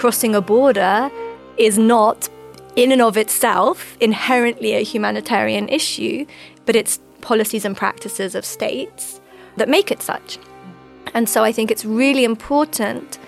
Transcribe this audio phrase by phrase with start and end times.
[0.00, 1.10] Crossing a border
[1.58, 2.30] is not,
[2.74, 6.24] in and of itself, inherently a humanitarian issue,
[6.64, 9.20] but it's policies and practices of states
[9.58, 10.38] that make it such.
[11.12, 13.18] And so I think it's really important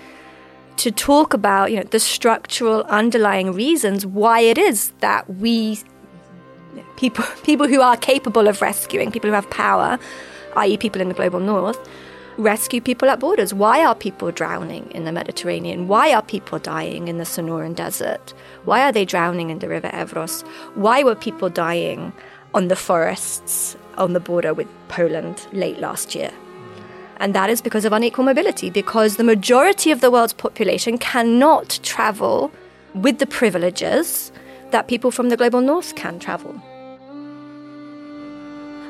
[0.77, 5.79] to talk about you know the structural underlying reasons why it is that we
[6.95, 9.99] people people who are capable of rescuing people who have power
[10.55, 10.77] i.e.
[10.77, 11.89] people in the global north
[12.37, 13.53] rescue people at borders.
[13.53, 15.87] Why are people drowning in the mediterranean?
[15.87, 18.33] Why are people dying in the sonoran desert?
[18.65, 20.45] Why are they drowning in the river evros?
[20.75, 22.13] Why were people dying
[22.53, 26.31] on the forests on the border with poland late last year?
[27.17, 31.79] And that is because of unequal mobility, because the majority of the world's population cannot
[31.83, 32.51] travel
[32.95, 34.31] with the privileges
[34.71, 36.59] that people from the global north can travel.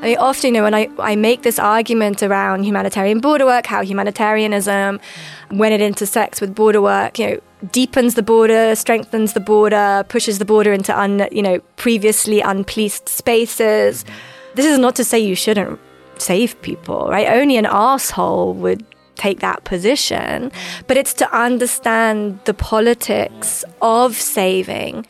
[0.04, 3.66] I mean, often, you know, when I, I make this argument around humanitarian border work,
[3.66, 5.00] how humanitarianism,
[5.48, 7.40] when it intersects with border work, you know,
[7.72, 13.08] deepens the border, strengthens the border, pushes the border into un, you know, previously unpoliced
[13.08, 14.04] spaces.
[14.04, 14.56] Mm-hmm.
[14.56, 15.80] This is not to say you shouldn't
[16.18, 17.30] save people, right?
[17.30, 20.52] Only an asshole would take that position.
[20.86, 25.08] But it's to understand the politics of saving.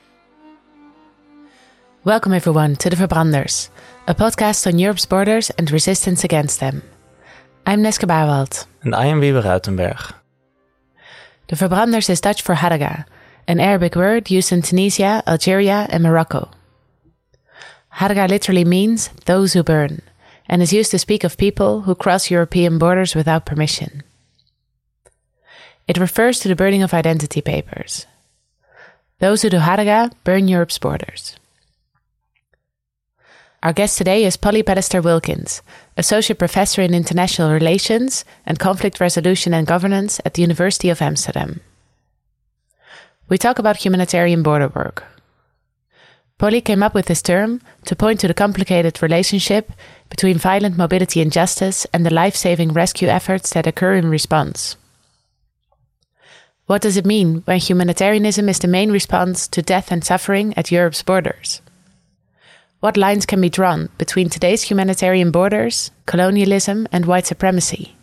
[2.03, 3.69] Welcome, everyone, to De Verbranders,
[4.05, 6.81] a podcast on Europe's borders and resistance against them.
[7.65, 8.65] I'm Neske Bawald.
[8.81, 10.13] And I am Wiebe Ruitenberg.
[11.47, 13.05] De Verbranders is Dutch for haraga,
[13.47, 16.51] an Arabic word used in Tunisia, Algeria, and Morocco.
[17.93, 20.01] Haraga literally means those who burn
[20.49, 24.03] and is used to speak of people who cross European borders without permission.
[25.87, 28.05] It refers to the burning of identity papers.
[29.19, 31.37] Those who do haraga burn Europe's borders.
[33.63, 35.63] Our guest today is Polly Pallister Wilkins,
[35.97, 41.61] Associate Professor in International Relations and Conflict Resolution and Governance at the University of Amsterdam.
[43.29, 45.05] We talk about humanitarian border work,
[46.43, 49.71] Polly came up with this term to point to the complicated relationship
[50.09, 54.75] between violent mobility injustice and the life saving rescue efforts that occur in response.
[56.65, 60.69] What does it mean when humanitarianism is the main response to death and suffering at
[60.69, 61.61] Europe's borders?
[62.83, 67.95] What lines can be drawn between today's humanitarian borders, colonialism, and white supremacy?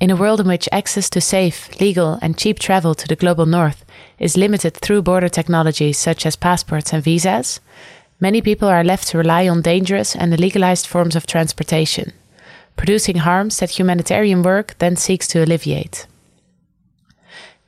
[0.00, 3.44] In a world in which access to safe, legal, and cheap travel to the global
[3.44, 3.84] north
[4.18, 7.60] is limited through border technologies such as passports and visas,
[8.20, 12.10] many people are left to rely on dangerous and illegalized forms of transportation,
[12.74, 16.06] producing harms that humanitarian work then seeks to alleviate.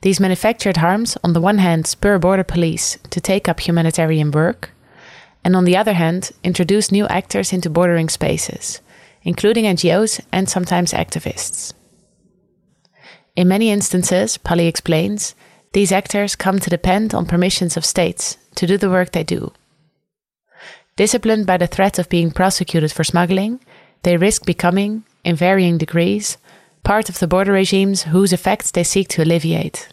[0.01, 4.71] These manufactured harms, on the one hand, spur border police to take up humanitarian work,
[5.47, 8.81] and on the other hand, introduce new actors into bordering spaces,
[9.23, 11.73] including NGOs and sometimes activists.
[13.33, 15.35] In many instances, Polly explains,
[15.71, 19.53] these actors come to depend on permissions of states to do the work they do.
[20.97, 23.61] Disciplined by the threat of being prosecuted for smuggling,
[24.03, 26.37] they risk becoming, in varying degrees,
[26.83, 29.87] part of the border regimes whose effects they seek to alleviate.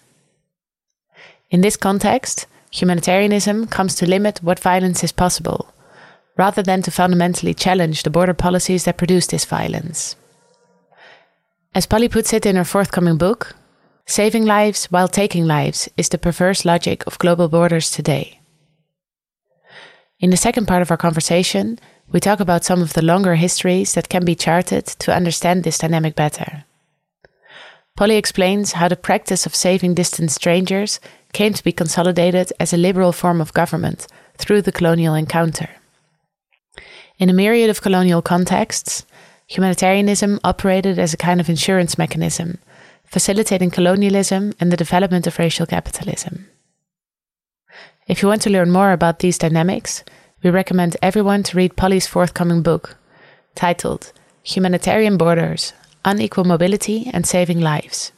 [1.48, 5.72] In this context, humanitarianism comes to limit what violence is possible,
[6.36, 10.16] rather than to fundamentally challenge the border policies that produce this violence.
[11.74, 13.54] As Polly puts it in her forthcoming book,
[14.06, 18.40] saving lives while taking lives is the perverse logic of global borders today.
[20.18, 21.78] In the second part of our conversation,
[22.10, 25.78] we talk about some of the longer histories that can be charted to understand this
[25.78, 26.64] dynamic better.
[27.96, 30.98] Polly explains how the practice of saving distant strangers
[31.34, 34.06] came to be consolidated as a liberal form of government
[34.38, 35.68] through the colonial encounter.
[37.18, 39.04] In a myriad of colonial contexts,
[39.46, 42.58] humanitarianism operated as a kind of insurance mechanism,
[43.04, 46.48] facilitating colonialism and the development of racial capitalism.
[48.06, 50.04] If you want to learn more about these dynamics,
[50.42, 52.96] we recommend everyone to read Polly's forthcoming book,
[53.54, 54.12] titled
[54.42, 55.72] Humanitarian Borders
[56.04, 58.12] Unequal Mobility and Saving Lives.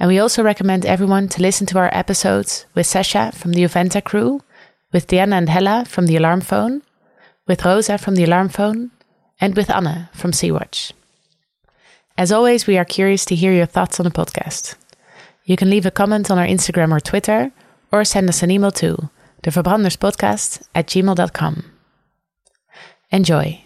[0.00, 4.02] And we also recommend everyone to listen to our episodes with Sasha from the Juventa
[4.02, 4.40] crew,
[4.92, 6.82] with Diana and Hella from the Alarm Phone,
[7.46, 8.90] with Rosa from the Alarm Phone,
[9.40, 10.92] and with Anna from Sea-Watch.
[12.16, 14.74] As always, we are curious to hear your thoughts on the podcast.
[15.44, 17.52] You can leave a comment on our Instagram or Twitter,
[17.92, 19.10] or send us an email to
[19.42, 21.64] deverbranderspodcast at gmail.com.
[23.10, 23.64] Enjoy.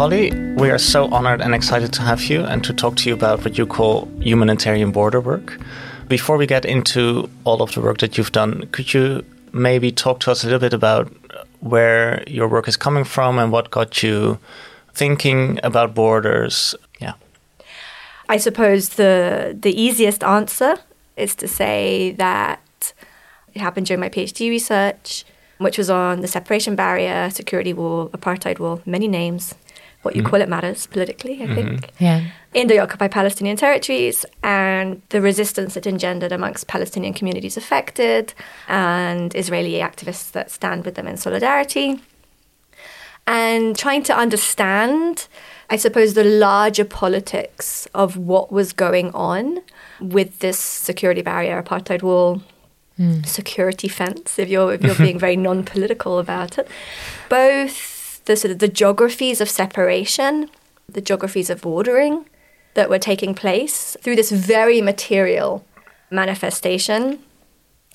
[0.00, 0.32] Polly.
[0.56, 3.44] We are so honored and excited to have you and to talk to you about
[3.44, 5.60] what you call humanitarian border work.
[6.08, 10.20] Before we get into all of the work that you've done, could you maybe talk
[10.20, 11.12] to us a little bit about
[11.60, 14.38] where your work is coming from and what got you
[14.94, 16.74] thinking about borders?
[16.98, 17.12] Yeah.
[18.26, 20.76] I suppose the the easiest answer
[21.18, 22.94] is to say that
[23.52, 25.26] it happened during my PhD research,
[25.58, 29.54] which was on the separation barrier, security wall, apartheid wall, many names.
[30.02, 30.30] What you mm-hmm.
[30.30, 31.54] call it matters politically, I mm-hmm.
[31.54, 31.90] think.
[31.98, 32.24] Yeah.
[32.54, 38.32] In the occupied Palestinian territories and the resistance it engendered amongst Palestinian communities affected
[38.66, 42.00] and Israeli activists that stand with them in solidarity.
[43.26, 45.28] And trying to understand,
[45.68, 49.60] I suppose, the larger politics of what was going on
[50.00, 52.42] with this security barrier, apartheid wall,
[52.98, 53.24] mm.
[53.26, 56.66] security fence, if you're if you're being very non-political about it.
[57.28, 57.99] Both
[58.30, 60.48] the sort of the geographies of separation,
[60.88, 62.26] the geographies of bordering
[62.74, 65.64] that were taking place through this very material
[66.10, 67.18] manifestation.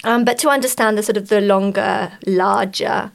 [0.04, 3.14] Um, but to understand the sort of the longer, larger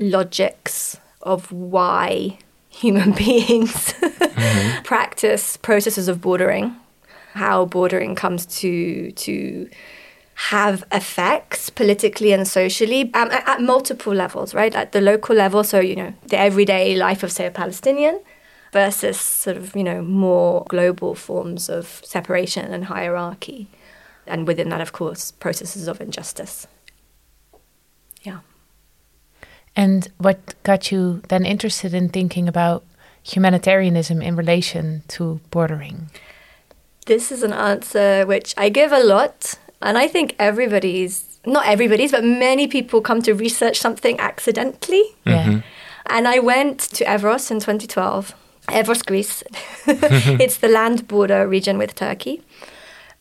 [0.00, 2.36] logics of why
[2.68, 4.82] human beings mm-hmm.
[4.82, 6.74] practice processes of bordering,
[7.34, 9.70] how bordering comes to to
[10.36, 14.74] have effects politically and socially um, at, at multiple levels, right?
[14.74, 18.20] At the local level, so, you know, the everyday life of, say, a Palestinian
[18.70, 23.68] versus sort of, you know, more global forms of separation and hierarchy.
[24.26, 26.66] And within that, of course, processes of injustice.
[28.22, 28.40] Yeah.
[29.74, 32.84] And what got you then interested in thinking about
[33.22, 36.10] humanitarianism in relation to bordering?
[37.06, 42.12] This is an answer which I give a lot and I think everybody's, not everybody's,
[42.12, 45.04] but many people come to research something accidentally.
[45.24, 45.44] Yeah.
[45.44, 45.58] Mm-hmm.
[46.06, 48.34] And I went to Evros in 2012,
[48.68, 49.42] Evros, Greece.
[49.86, 52.42] it's the land border region with Turkey.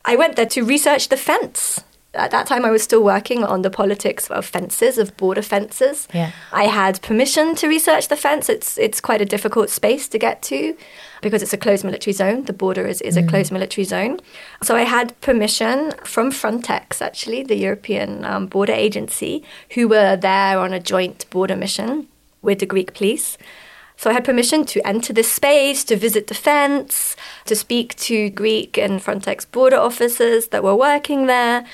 [0.06, 1.84] I went there to research the fence
[2.16, 6.08] at that time I was still working on the politics of fences, of border fences.
[6.14, 6.32] Yeah.
[6.52, 8.50] I had permission to research the fence.
[8.50, 10.76] It's it's quite a difficult space to get to
[11.22, 12.44] because it's a closed military zone.
[12.44, 13.24] The border is, is mm.
[13.24, 14.20] a closed military zone.
[14.62, 20.60] So I had permission from Frontex, actually, the European um, border agency, who were there
[20.60, 22.08] on a joint border mission
[22.42, 23.38] with the Greek police.
[23.98, 27.16] So I had permission to enter this space, to visit the fence,
[27.46, 31.66] to speak to Greek and Frontex border officers that were working there.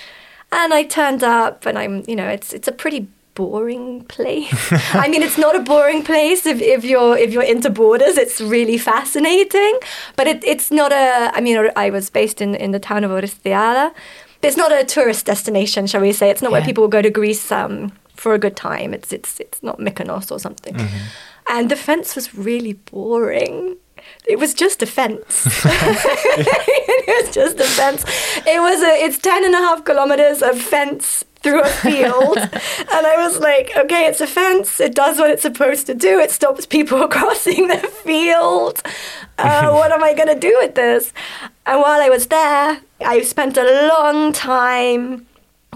[0.51, 4.71] And I turned up, and I'm, you know, it's it's a pretty boring place.
[4.93, 8.17] I mean, it's not a boring place if, if you're if you're into borders.
[8.17, 9.79] It's really fascinating,
[10.15, 11.31] but it, it's not a.
[11.33, 13.93] I mean, I was based in in the town of Orestiada.
[14.41, 16.29] It's not a tourist destination, shall we say?
[16.29, 16.57] It's not yeah.
[16.57, 18.93] where people go to Greece um, for a good time.
[18.93, 20.75] It's it's it's not Mykonos or something.
[20.75, 20.97] Mm-hmm.
[21.49, 23.77] And the fence was really boring.
[24.27, 25.45] It was just a fence.
[25.65, 28.05] it was just a fence.
[28.45, 32.37] It was a, it's 10 and a half kilometers of fence through a field.
[32.37, 34.79] and I was like, okay, it's a fence.
[34.79, 36.19] It does what it's supposed to do.
[36.19, 38.81] It stops people crossing the field.
[39.37, 41.13] Uh, what am I going to do with this?
[41.65, 45.25] And while I was there, I spent a long time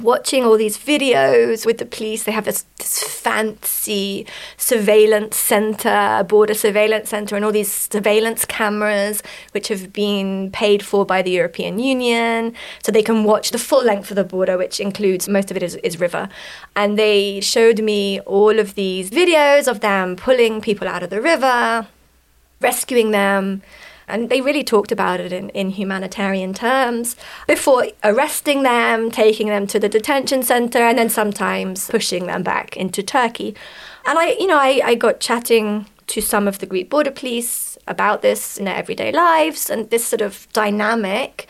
[0.02, 2.24] watching all these videos with the police.
[2.24, 4.28] They have this, this fancy
[4.58, 11.06] surveillance center, border surveillance center, and all these surveillance cameras, which have been paid for
[11.06, 12.54] by the European Union.
[12.84, 15.64] So they can watch the full length of the border, which includes most of it
[15.64, 16.30] is, is river.
[16.76, 21.22] And they showed me all of these videos of them pulling people out of the
[21.22, 21.88] river,
[22.60, 23.62] rescuing them
[24.08, 27.16] and they really talked about it in, in humanitarian terms
[27.48, 32.78] before arresting them, taking them to the detention center, and then sometimes pushing them back
[32.78, 33.56] into Turkey.
[34.06, 37.78] And I, you know, I, I got chatting to some of the Greek border police
[37.88, 41.48] about this in their everyday lives and this sort of dynamic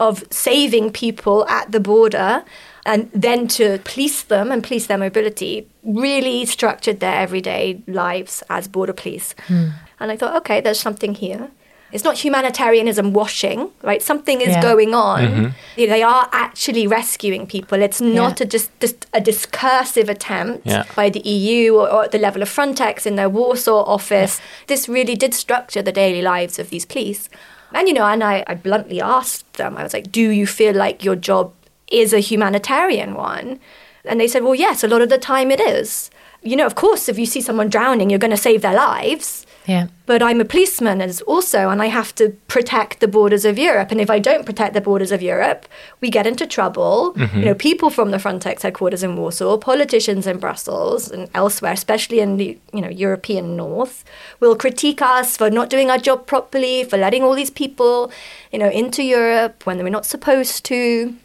[0.00, 2.44] of saving people at the border
[2.84, 8.66] and then to police them and police their mobility really structured their everyday lives as
[8.66, 9.34] border police.
[9.46, 9.72] Mm.
[10.00, 11.50] And I thought, okay, there's something here.
[11.92, 14.00] It's not humanitarianism washing, right?
[14.02, 14.62] Something is yeah.
[14.62, 15.20] going on.
[15.20, 15.80] Mm-hmm.
[15.80, 17.82] You know, they are actually rescuing people.
[17.82, 18.44] It's not yeah.
[18.44, 20.84] a just, just a discursive attempt yeah.
[20.96, 24.40] by the EU or, or, at the level of Frontex in their Warsaw office.
[24.66, 27.28] This really did structure the daily lives of these police.
[27.74, 30.74] And you know, and I, I bluntly asked them, I was like, "Do you feel
[30.74, 31.54] like your job
[31.90, 33.60] is a humanitarian one?"
[34.04, 36.10] And they said, "Well, yes, a lot of the time it is."
[36.42, 39.46] you know, of course, if you see someone drowning, you're going to save their lives.
[39.66, 39.88] Yeah.
[40.06, 43.90] But I'm a policeman as also, and I have to protect the borders of Europe.
[43.90, 45.66] And if I don't protect the borders of Europe,
[46.00, 47.14] we get into trouble.
[47.16, 47.38] Mm-hmm.
[47.38, 52.20] You know, people from the Frontex headquarters in Warsaw, politicians in Brussels and elsewhere, especially
[52.20, 54.04] in the you know European North,
[54.40, 58.10] will critique us for not doing our job properly, for letting all these people,
[58.50, 61.16] you know, into Europe when we're not supposed to.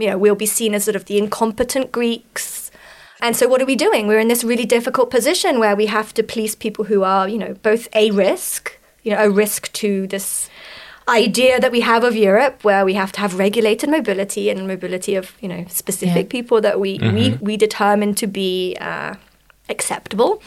[0.00, 2.57] You know, we'll be seen as sort of the incompetent Greeks
[3.20, 4.06] and so what are we doing?
[4.06, 7.38] We're in this really difficult position where we have to police people who are, you
[7.38, 10.48] know, both a risk, you know, a risk to this
[11.08, 15.14] idea that we have of Europe where we have to have regulated mobility and mobility
[15.16, 16.30] of, you know, specific Yeah.
[16.40, 19.14] people that we, we, we determine to be uh,
[19.68, 20.42] acceptable.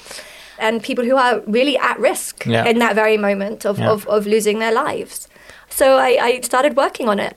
[0.59, 2.65] And people who are really at risk Yeah.
[2.65, 3.89] in that very moment of, Yeah.
[3.91, 5.27] of, of losing their lives.
[5.69, 7.35] So I, I started working on it.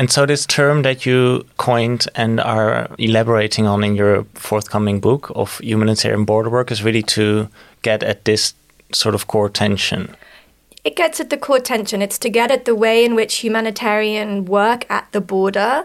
[0.00, 5.30] And so, this term that you coined and are elaborating on in your forthcoming book
[5.34, 7.50] of humanitarian border work is really to
[7.82, 8.54] get at this
[8.94, 10.16] sort of core tension.
[10.84, 12.00] It gets at the core tension.
[12.00, 15.84] It's to get at the way in which humanitarian work at the border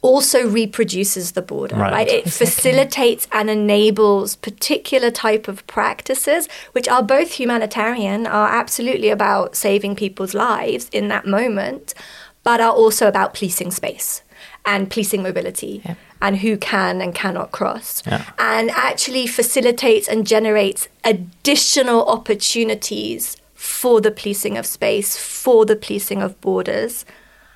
[0.00, 1.92] also reproduces the border, Right.
[1.92, 2.08] right?
[2.08, 2.46] It Exactly.
[2.46, 9.96] facilitates and enables particular type of practices which are both humanitarian, are absolutely about saving
[9.96, 11.94] people's lives in that moment,
[12.42, 14.22] but are also about policing space
[14.64, 15.94] and policing mobility Yeah.
[16.22, 18.02] and who can and cannot cross.
[18.06, 18.24] Yeah.
[18.38, 26.22] And actually facilitates and generates additional opportunities for the policing of space, for the policing
[26.22, 27.04] of borders.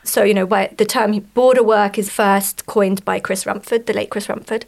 [0.02, 3.94] So, you know, why the term border work is first coined by Chris Rumford, the
[3.94, 4.66] late Chris Rumford,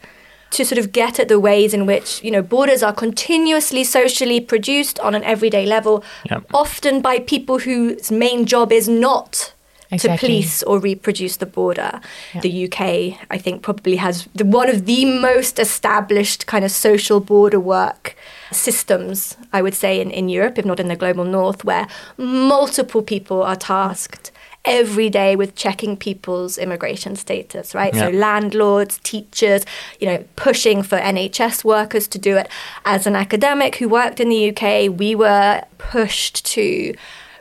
[0.53, 4.41] to sort of get at the ways in which, you know, borders are continuously socially
[4.41, 6.41] produced on an everyday level, Yeah.
[6.55, 9.46] often by people whose main job is not
[9.91, 10.17] Exactly.
[10.17, 12.01] to police or reproduce the border.
[12.43, 17.21] The UK, I think, probably has the, one of the most established kind of social
[17.21, 18.17] border work
[18.51, 23.03] systems, I would say, in, in Europe, if not in the global north, where multiple
[23.03, 24.33] people are tasked
[24.65, 27.95] every day with checking people's immigration status, right?
[27.95, 29.65] So landlords, teachers,
[30.01, 32.49] you know, pushing for NHS workers to do it.
[32.85, 36.95] As an academic who worked in the UK, we were pushed to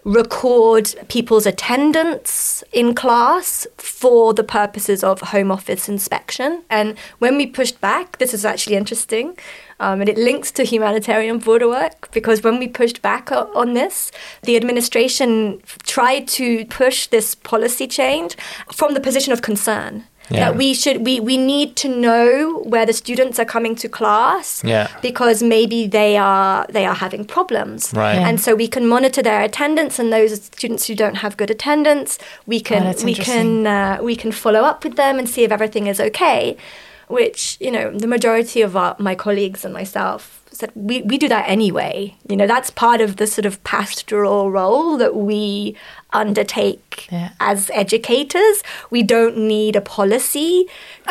[0.05, 6.63] record people's attendance in class for the purposes of home office inspection.
[6.69, 9.35] And when we pushed back, this is actually interesting,
[9.79, 14.11] um, and it links to humanitarian border work because when we pushed back on this,
[14.43, 18.37] the administration tried to push this policy change
[18.71, 20.05] from the position of concern.
[20.29, 20.39] Yeah.
[20.51, 24.63] That we should we, we need to know where the students are coming to class
[24.63, 24.87] Yeah.
[25.01, 28.15] because maybe they are they are having problems Right.
[28.15, 28.27] Yeah.
[28.27, 32.17] and so we can monitor their attendance and those students who don't have good attendance
[32.47, 35.51] we can Oh, we can uh, we can follow up with them and see if
[35.51, 36.57] everything is okay
[37.07, 41.27] which you know the majority of our, my colleagues and myself said we, we do
[41.27, 45.75] that anyway you know that's part of the sort of pastoral role that we
[46.23, 47.29] undertake Yeah.
[47.51, 48.57] as educators
[48.95, 50.65] we don't need a policy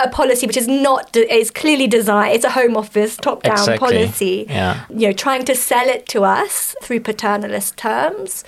[0.05, 3.79] a policy which is not is clearly designed it's a home office top down Exactly.
[3.87, 4.85] policy Yeah.
[5.01, 8.45] you know trying to sell it to us through paternalist terms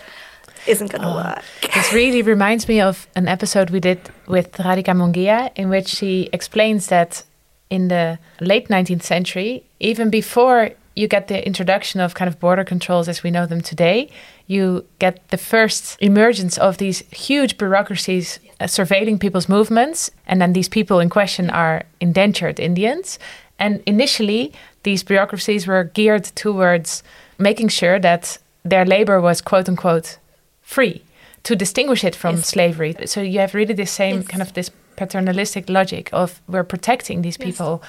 [0.66, 1.42] isn't going to oh, work
[1.74, 6.28] This really reminds me of an episode we did with Radhika Mongia, in which she
[6.32, 7.22] explains that
[7.70, 12.64] in the late 19th century, even before you get the introduction of kind of border
[12.64, 14.08] controls as we know them today,
[14.46, 20.10] you get the first emergence of these huge bureaucracies uh, surveilling people's movements.
[20.26, 23.18] And then these people in question are indentured Indians.
[23.58, 27.02] And initially, these bureaucracies were geared towards
[27.38, 30.18] making sure that their labor was quote unquote
[30.62, 31.02] free
[31.42, 32.46] to distinguish it from Yes.
[32.48, 32.94] slavery.
[33.06, 34.26] So you have really the same Yes.
[34.28, 37.46] kind of this paternalistic logic of we're protecting these Yes.
[37.46, 37.82] people,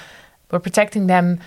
[0.50, 1.38] we're protecting them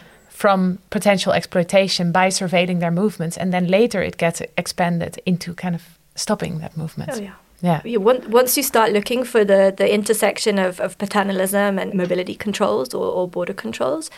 [0.41, 5.75] from potential exploitation by surveilling their movements, and then later it gets expanded into kind
[5.75, 5.81] of
[6.15, 7.09] stopping that movement.
[7.13, 7.33] oh yeah
[7.63, 7.81] Yeah.
[7.93, 12.35] you, on- once you start looking for the, the intersection of, of paternalism and mobility
[12.35, 14.09] controls or, or border controls,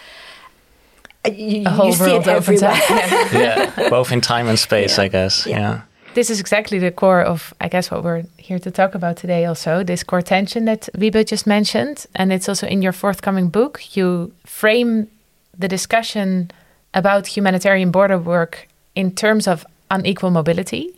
[1.26, 2.72] uh, you, A whole you see it opens everywhere.
[2.72, 3.32] up.
[3.34, 3.72] Yeah.
[3.78, 5.06] yeah, both in time and space, Yeah.
[5.06, 5.46] I guess.
[5.46, 5.60] Yeah.
[5.60, 5.82] Yeah.
[6.14, 9.46] this is exactly the core of, I guess, what we're here to talk about today.
[9.46, 13.74] Also, this core tension that Wiebe just mentioned, and it's also in your forthcoming book.
[13.98, 15.08] You frame
[15.58, 16.52] the discussion
[16.94, 20.96] about humanitarian border work in terms of unequal mobility.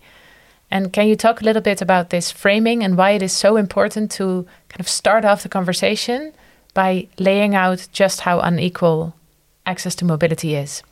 [0.71, 3.55] And can you talk a little bit about this framing and why it is so
[3.55, 6.33] important to kind of start off the conversation
[6.73, 9.15] by laying out just how unequal
[9.65, 10.83] access to mobility is?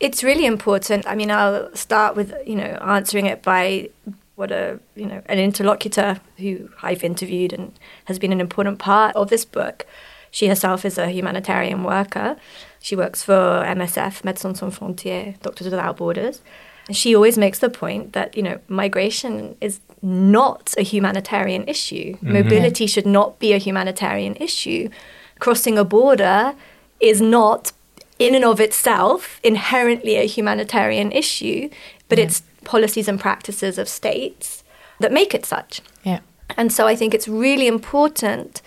[0.00, 1.06] It's really important.
[1.06, 3.90] I mean, I'll start with you know answering it by
[4.34, 7.72] what a you know an interlocutor who I've interviewed and
[8.06, 9.86] has been an important part of this book
[10.34, 12.36] She herself is a humanitarian worker.
[12.84, 16.42] She works for MSF, Médecins Sans Frontières, Doctors Without Borders.
[16.90, 22.16] She always makes the point that, you know, migration is not a humanitarian issue.
[22.16, 22.32] Mm-hmm.
[22.34, 24.90] Mobility should not be a humanitarian issue.
[25.38, 26.54] Crossing a border
[27.00, 27.72] is not,
[28.18, 31.70] in and of itself, inherently a humanitarian issue,
[32.10, 32.24] but yeah.
[32.24, 34.62] it's policies and practices of states
[34.98, 35.80] that make it such.
[36.02, 36.20] Yeah.
[36.54, 38.60] And so I think it's really important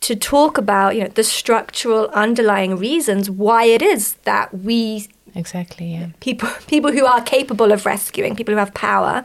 [0.00, 5.92] to talk about, you know, the structural underlying reasons why it is that we exactly
[5.92, 6.08] yeah.
[6.20, 9.24] people people who are capable of rescuing, people who have power,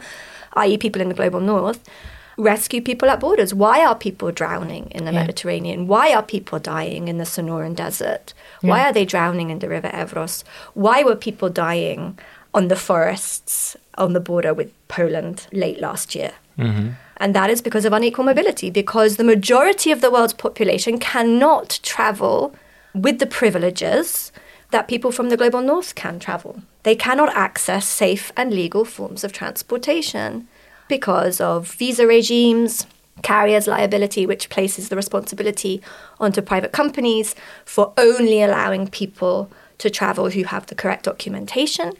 [0.54, 1.88] i.e., people in the global north,
[2.36, 3.54] rescue people at borders.
[3.54, 5.20] Why are people drowning in the yeah.
[5.20, 5.86] Mediterranean?
[5.86, 8.34] Why are people dying in the Sonoran Desert?
[8.62, 8.70] Yeah.
[8.70, 10.44] Why are they drowning in the River Evros?
[10.74, 12.18] Why were people dying
[12.52, 16.32] on the forests on the border with Poland late last year?
[16.58, 16.90] Mm-hmm.
[17.16, 21.80] And that is because of unequal mobility, because the majority of the world's population cannot
[21.82, 22.54] travel
[22.94, 24.32] with the privileges
[24.70, 26.62] that people from the global north can travel.
[26.82, 30.48] They cannot access safe and legal forms of transportation
[30.88, 32.86] because of visa regimes,
[33.22, 35.80] carriers' liability, which places the responsibility
[36.18, 37.34] onto private companies
[37.64, 41.92] for only allowing people to travel who have the correct documentation,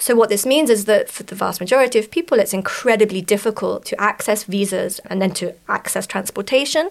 [0.00, 3.84] so, what this means is that for the vast majority of people, it's incredibly difficult
[3.84, 6.88] to access visas and then to access transportation.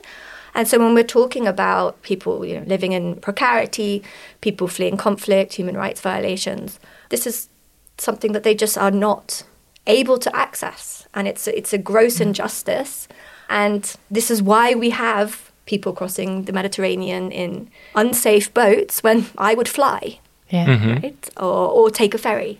[0.54, 4.04] And so, when we're talking about people you know, living in precarity,
[4.42, 7.50] people fleeing conflict, human rights violations, this is
[7.98, 9.44] something that they just are not
[9.88, 11.08] able to access.
[11.16, 12.28] And it's a, it's a gross mm.
[12.28, 13.08] injustice.
[13.50, 19.56] And this is why we have people crossing the Mediterranean in unsafe boats when I
[19.56, 20.68] would fly, yeah.
[20.68, 20.94] mm-hmm.
[21.02, 21.30] right?
[21.38, 22.60] Or, or take a ferry.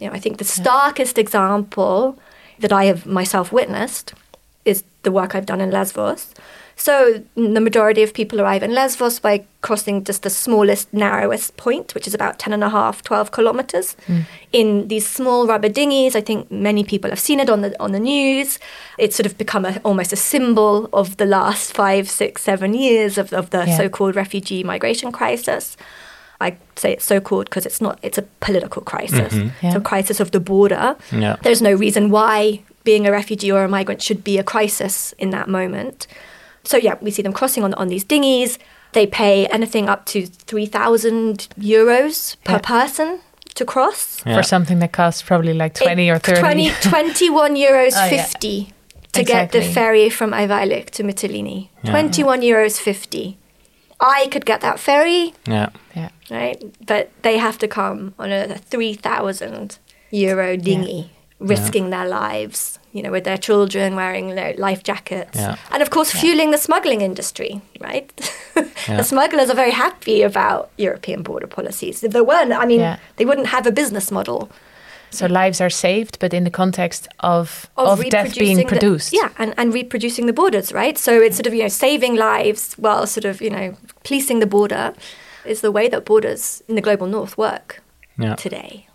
[0.00, 2.18] You know, I think the starkest example
[2.58, 4.14] that I have myself witnessed
[4.64, 6.34] is the work I've done in Lesbos.
[6.80, 11.94] So the majority of people arrive in Lesbos by crossing just the smallest, narrowest point,
[11.94, 14.24] which is about 10 and a half, 12 kilometers, mm.
[14.50, 16.16] in these small rubber dinghies.
[16.16, 18.58] I think many people have seen it on the on the news.
[18.96, 23.18] It's sort of become a, almost a symbol of the last five, six, seven years
[23.18, 23.76] of, of the yeah.
[23.76, 25.76] so-called refugee migration crisis.
[26.40, 29.32] I say it's so called because it's not, it's a political crisis.
[29.32, 29.48] Mm-hmm.
[29.64, 29.68] Yeah.
[29.68, 30.96] It's a crisis of the border.
[31.12, 31.36] Yeah.
[31.42, 35.30] There's no reason why being a refugee or a migrant should be a crisis in
[35.30, 36.06] that moment.
[36.64, 38.58] So, yeah, we see them crossing on, on these dinghies.
[38.92, 42.58] They pay anything up to 3,000 euros per yeah.
[42.58, 43.20] person
[43.54, 44.22] to cross.
[44.24, 44.36] Yeah.
[44.36, 46.40] For something that costs probably like 20 it, or 30.
[46.40, 48.64] 20, 21 euros oh, 50 yeah.
[49.12, 49.24] to exactly.
[49.24, 51.68] get the ferry from Ayvalik to Mytilene.
[51.84, 53.38] 21 euros 50.
[54.00, 55.34] I could get that ferry.
[55.46, 55.70] Yeah.
[55.94, 56.10] Yeah.
[56.30, 56.62] Right?
[56.86, 59.78] But they have to come on a 3,000
[60.10, 61.06] euro dinghy, yeah.
[61.38, 61.90] risking yeah.
[61.90, 65.36] their lives, you know, with their children wearing life jackets.
[65.38, 65.56] Yeah.
[65.70, 68.08] And of course, fueling the smuggling industry, right?
[68.86, 72.02] the smugglers are very happy about European border policies.
[72.02, 74.50] If there weren't, I mean, they wouldn't have a business model.
[75.12, 79.10] So lives are saved, but in the context of, of, of death being produced.
[79.10, 80.96] The, yeah, and, and reproducing the borders, right?
[80.96, 84.46] So it's sort of, you know, saving lives while sort of, you know, policing the
[84.46, 84.94] border
[85.44, 87.82] is the way that borders in the global north work
[88.18, 88.34] yeah.
[88.34, 88.86] today.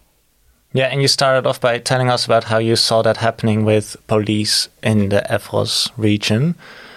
[0.73, 3.95] Yeah, and you started off by telling us about how you saw that happening with
[4.07, 6.55] police in the Evros region.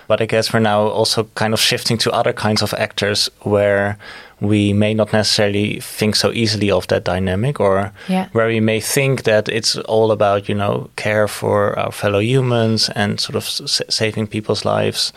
[0.08, 3.98] But I guess we're now also kind of shifting to other kinds of actors where
[4.40, 8.28] we may not necessarily think so easily of that dynamic or yeah.
[8.32, 12.88] where we may think that it's all about, you know, care for our fellow humans
[12.96, 15.12] and sort of saving people's lives.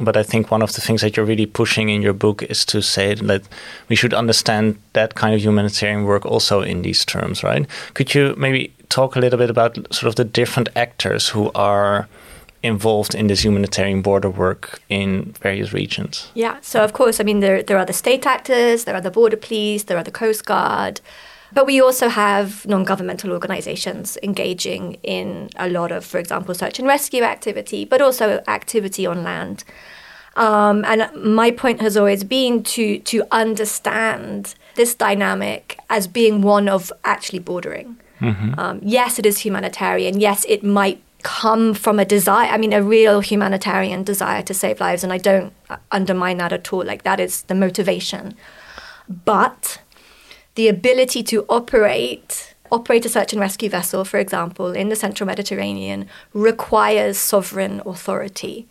[0.00, 2.64] But I think one of the things that you're really pushing in your book is
[2.66, 3.42] to say that
[3.88, 7.66] we should understand that kind of humanitarian work also in these terms, right?
[7.94, 12.08] Could you maybe talk a little bit about sort of the different actors who are
[12.62, 16.30] involved in this humanitarian border work in various regions?
[16.34, 19.10] Yeah, so of course, I mean, there, there are the state actors, there are the
[19.10, 21.00] border police, there are the Coast Guard,
[21.52, 26.78] but we also have non governmental organizations engaging in a lot of, for example, search
[26.78, 29.64] and rescue activity, but also activity on land.
[30.36, 36.68] Um, and my point has always been to, to understand this dynamic as being one
[36.68, 37.96] of actually bordering.
[38.20, 38.58] Mm-hmm.
[38.58, 40.20] Um, yes, it is humanitarian.
[40.20, 44.78] Yes, it might come from a desire, I mean, a real humanitarian desire to save
[44.78, 45.02] lives.
[45.02, 45.52] And I don't
[45.90, 46.84] undermine that at all.
[46.84, 48.34] Like, that is the motivation.
[49.24, 49.80] But
[50.56, 55.24] the ability to operate operate a search and rescue vessel, for example, in the central
[55.24, 58.66] Mediterranean, requires sovereign authority.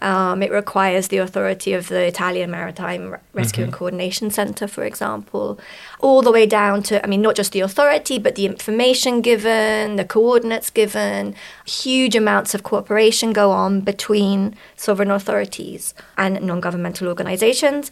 [0.00, 5.58] Um, it requires the authority of the Italian Maritime Rescue and Coordination Center, for example,
[5.98, 9.96] all the way down to, I mean, not just the authority, but the information given,
[9.96, 11.34] the coordinates given.
[11.66, 17.90] Huge amounts of cooperation go on between sovereign authorities and non governmental organizations.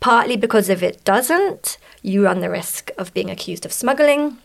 [0.00, 4.38] Partly because if it doesn't, you run the risk of being accused of smuggling.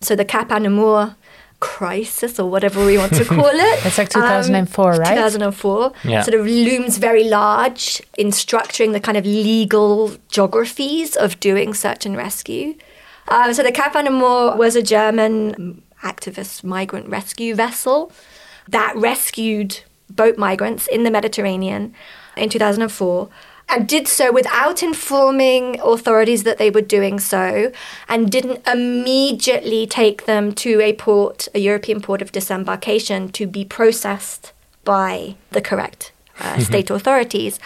[0.00, 1.14] So the Cap Anamur
[1.60, 3.82] crisis or whatever we want to call it.
[3.82, 5.14] That's like 2004, um, right?
[5.14, 5.92] 2004.
[6.04, 6.22] Yeah.
[6.22, 12.04] Sort of looms very large in structuring the kind of legal geographies of doing search
[12.04, 12.74] and rescue.
[13.28, 18.12] Um, so the Cap Anamur was a German activist migrant rescue vessel
[18.68, 21.94] that rescued boat migrants in the Mediterranean
[22.36, 23.28] in 2004
[23.68, 27.72] and did so without informing authorities that they were doing so
[28.08, 33.64] and didn't immediately take them to a port, a European port of disembarkation to be
[33.64, 34.52] processed
[34.84, 36.60] by the correct uh, mm-hmm.
[36.62, 37.58] state authorities.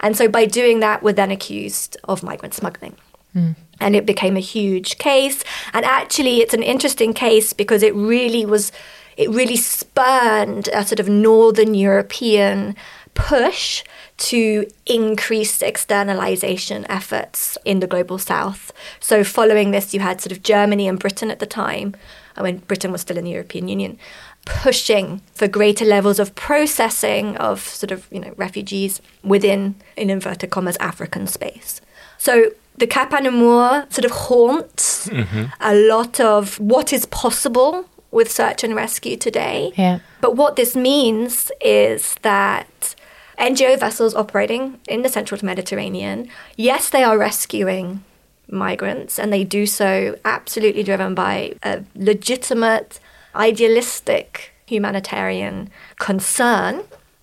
[0.00, 2.96] And so by doing that, were then accused of migrant smuggling.
[3.34, 3.56] Mm.
[3.80, 5.44] And it became a huge case.
[5.72, 8.72] And actually, it's an interesting case because it really was,
[9.16, 12.76] it really spurned a sort of Northern European
[13.14, 13.84] push
[14.16, 18.72] to increase externalization efforts in the global south.
[19.00, 21.94] So, following this, you had sort of Germany and Britain at the time,
[22.36, 23.98] uh, when Britain was still in the European Union,
[24.44, 30.50] pushing for greater levels of processing of sort of you know refugees within, in inverted
[30.50, 31.80] commas, African space.
[32.18, 35.44] So the Cap Anamur sort of haunts mm-hmm.
[35.60, 39.72] a lot of what is possible with search and rescue today.
[39.76, 39.98] Yeah.
[40.20, 42.94] But what this means is that
[43.38, 48.04] NGO vessels operating in the central Mediterranean, yes, they are rescuing
[48.48, 53.00] migrants, and they do so absolutely driven by a legitimate,
[53.34, 56.82] idealistic humanitarian concern.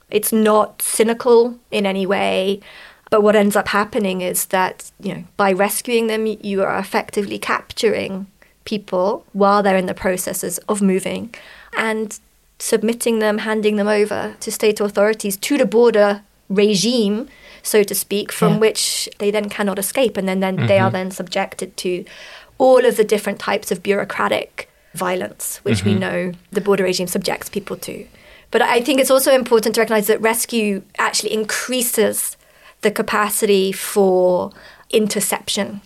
[0.10, 2.60] It's not cynical in any way.
[3.10, 7.38] But what ends up happening is that, you know, by rescuing them, you are effectively
[7.38, 8.28] capturing
[8.64, 11.34] people while they're in the processes of moving.
[11.78, 12.18] And
[12.62, 17.28] submitting them, handing them over to state authorities to the border regime,
[17.64, 18.60] so to speak, from yeah.
[18.60, 20.16] which they then cannot escape.
[20.16, 20.68] And then, then mm-hmm.
[20.68, 21.10] they are mm-hmm.
[21.10, 22.06] then subjected to
[22.60, 25.90] all of the different types of bureaucratic violence, which mm-hmm.
[25.90, 28.06] we know the border regime subjects people to.
[28.52, 32.38] But I think it's also important to recognize that rescue actually increases
[32.82, 34.52] the capacity for
[34.92, 35.82] interception.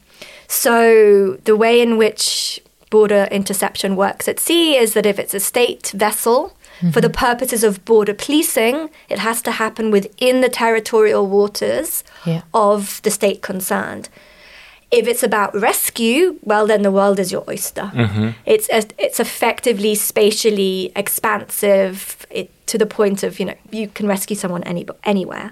[0.48, 2.60] So the way in which
[2.90, 6.92] border interception works at sea is that if it's a state vessel Mm-hmm.
[6.92, 12.42] For the purposes of border policing, it has to happen within the territorial waters yeah.
[12.54, 14.10] of the state concerned.
[14.92, 17.92] If it's about rescue, well, then the world is your oyster.
[17.94, 18.30] Mm-hmm.
[18.46, 24.36] It's it's effectively spatially expansive it, to the point of you know you can rescue
[24.36, 25.52] someone any, anywhere.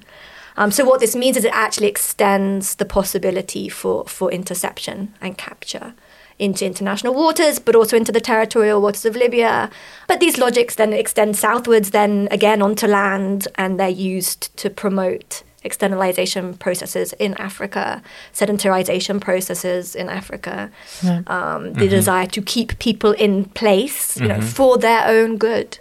[0.56, 5.38] Um, so what this means is it actually extends the possibility for for interception and
[5.38, 5.94] capture
[6.40, 9.70] into international waters, but also into the territorial waters of Libya.
[10.08, 15.44] But these logics then extend southwards, then again onto land, and they're used to promote
[15.64, 18.02] externalization processes in Africa,
[18.34, 21.22] sedentarization processes in Africa, yeah.
[21.28, 21.90] um, the mm-hmm.
[21.90, 24.42] desire to keep people in place, you mm-hmm.
[24.42, 25.80] know, for their own good.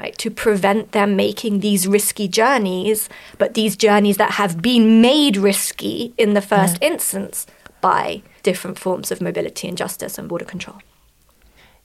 [0.00, 5.36] Right, to prevent them making these risky journeys, but these journeys that have been made
[5.36, 6.88] risky in the first yeah.
[6.88, 7.46] instance
[7.82, 10.78] by different forms of mobility injustice and border control.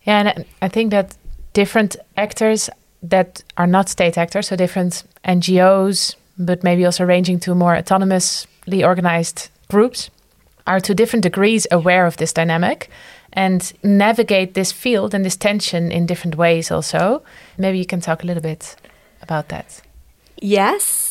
[0.04, 1.18] Yeah, and I think that
[1.52, 2.70] different actors
[3.04, 8.86] that are not state actors, so different NGOs, but maybe also ranging to more autonomously
[8.86, 10.10] organized groups,
[10.66, 12.90] are to different degrees aware of this dynamic
[13.34, 17.24] and navigate this field and this tension in different ways also.
[17.58, 18.76] Maybe you can talk a little bit
[19.22, 19.82] about that.
[20.42, 21.07] Yes.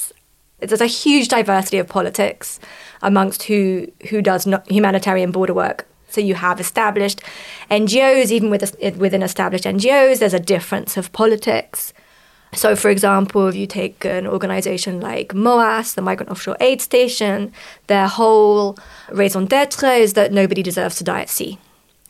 [0.61, 2.59] There's a huge diversity of politics
[3.03, 5.87] amongst who who does humanitarian border work.
[6.09, 7.21] So you have established
[7.71, 11.93] NGOs, even with, within established NGOs, there's a difference of politics.
[12.55, 17.53] So, for example, if you take an organization like MOAS, the Migrant Offshore Aid Station,
[17.89, 18.79] their whole
[19.11, 21.59] raison d'etre is that nobody deserves to die at sea.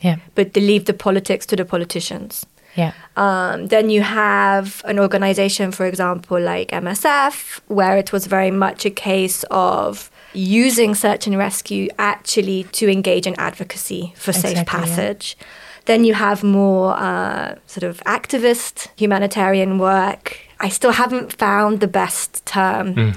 [0.01, 0.17] Yeah.
[0.35, 2.47] But they leave the politics to the politicians.
[2.77, 2.93] Yeah.
[3.17, 8.85] Um, then you have an organization, for example, like MSF, where it was very much
[8.85, 14.67] a case of using search and rescue actually to engage in advocacy for exactly, safe
[14.67, 15.37] passage.
[15.39, 15.47] Yeah.
[15.87, 20.39] Then you have more uh, sort of activist humanitarian work.
[20.61, 23.17] I still haven't found the best term mm.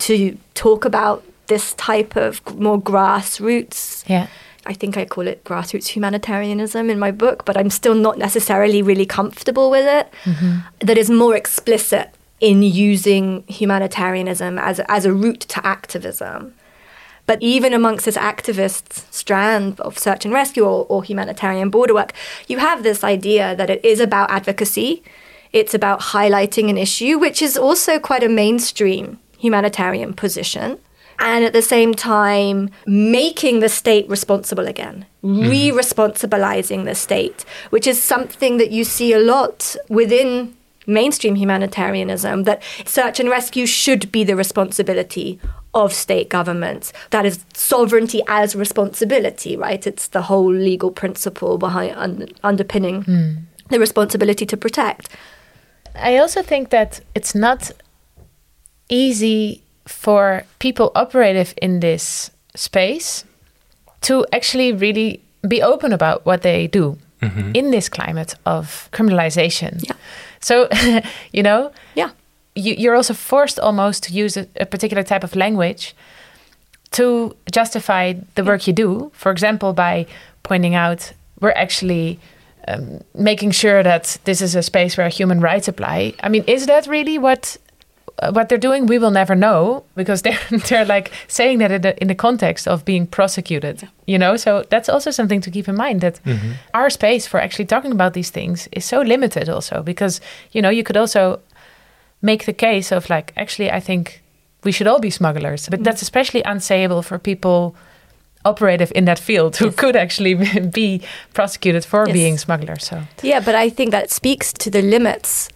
[0.00, 4.08] to talk about this type of more grassroots.
[4.08, 4.26] Yeah.
[4.68, 8.82] I think I call it grassroots humanitarianism in my book, but I'm still not necessarily
[8.82, 10.12] really comfortable with it.
[10.24, 10.86] Mm-hmm.
[10.86, 16.54] That is more explicit in using humanitarianism as, as a route to activism.
[17.26, 22.12] But even amongst this activist strand of search and rescue or, or humanitarian border work,
[22.46, 25.02] you have this idea that it is about advocacy.
[25.52, 30.78] It's about highlighting an issue, which is also quite a mainstream humanitarian position.
[31.20, 35.48] And at the same time, making the state responsible again, mm.
[35.50, 40.54] re responsibilizing the state, which is something that you see a lot within
[40.86, 45.38] mainstream humanitarianism that search and rescue should be the responsibility
[45.74, 46.92] of state governments.
[47.10, 49.86] That is sovereignty as responsibility, right?
[49.86, 53.36] It's the whole legal principle behind un- underpinning mm.
[53.68, 55.10] the responsibility to protect.
[55.94, 57.70] I also think that it's not
[58.88, 63.24] easy for people operative in this space
[64.02, 67.52] to actually really be open about what they do mm-hmm.
[67.54, 69.82] in this climate of criminalization.
[69.82, 69.96] Yeah.
[70.40, 70.68] So,
[71.32, 72.10] you know, yeah,
[72.54, 75.94] you, are also forced almost to use a, a, particular type of language
[76.92, 79.10] to justify the work you do.
[79.14, 80.06] For example, by
[80.42, 82.18] pointing out we're actually
[82.66, 86.14] um, making sure that this is a space where human rights apply.
[86.20, 87.56] I mean, is that really what
[88.30, 88.86] what they're doing?
[88.86, 92.66] We will never know because they're they're like saying that in the, in the context
[92.66, 93.82] of being prosecuted.
[93.82, 93.88] Yeah.
[94.06, 96.52] You know, so that's also something to keep in mind that mm-hmm.
[96.74, 99.48] our space for actually talking about these things is so limited.
[99.48, 100.20] Also, because
[100.52, 101.40] you know, you could also
[102.22, 104.22] make the case of like, actually, I think
[104.64, 105.84] we should all be smugglers, but mm.
[105.84, 107.76] that's especially unsayable for people
[108.44, 109.74] operative in that field who yes.
[109.74, 110.34] could actually
[110.72, 111.02] be
[111.34, 112.12] prosecuted for yes.
[112.12, 112.84] being smugglers.
[112.84, 115.48] So yeah, but I think that speaks to the limits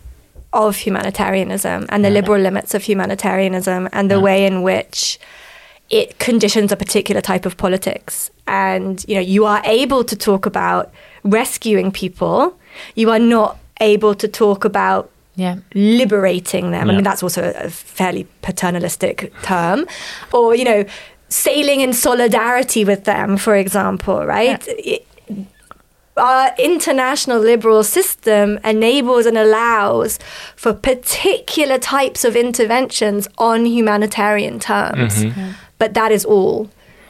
[0.53, 2.15] of humanitarianism and the yeah.
[2.15, 4.23] liberal limits of humanitarianism and the yeah.
[4.23, 5.19] way in which
[5.91, 8.31] it conditions a particular type of politics.
[8.47, 10.93] And you know, you are able to talk about
[11.25, 12.59] rescuing people.
[12.95, 15.57] You are not able to talk about yeah.
[15.75, 16.87] liberating them.
[16.87, 16.93] Yeah.
[16.93, 19.87] I mean, that's also a fairly paternalistic term.
[20.33, 20.85] Or, you know,
[21.29, 24.67] sailing in solidarity with them, for example, right?
[24.67, 24.75] Yeah.
[24.79, 25.07] It,
[26.17, 30.19] our international liberal system enables and allows
[30.57, 35.25] for particular types of interventions on humanitarian terms.
[35.25, 35.53] Mm-hmm.
[35.79, 36.69] But that is all.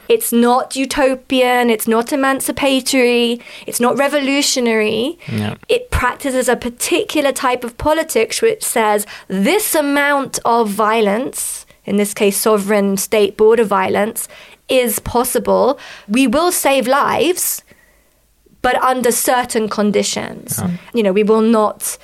[0.09, 5.17] It's not utopian, it's not emancipatory, it's not revolutionary.
[5.31, 5.55] Yeah.
[5.69, 12.13] It practices a particular type of politics which says this amount of violence, in this
[12.13, 14.27] case, sovereign state border violence,
[14.67, 15.79] is possible.
[16.07, 17.63] We will save lives,
[18.63, 20.57] but under certain conditions.
[20.57, 20.77] Yeah.
[20.95, 21.99] You know, we will not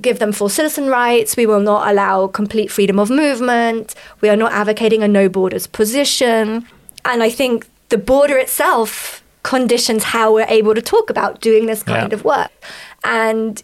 [0.00, 1.36] give them full citizen rights.
[1.36, 3.94] We will not allow complete freedom of movement.
[4.22, 6.66] We are not advocating a no borders position.
[7.04, 11.82] And I think the border itself conditions how we're able to talk about doing this
[11.82, 12.16] kind yeah.
[12.16, 12.50] of work.
[13.02, 13.62] And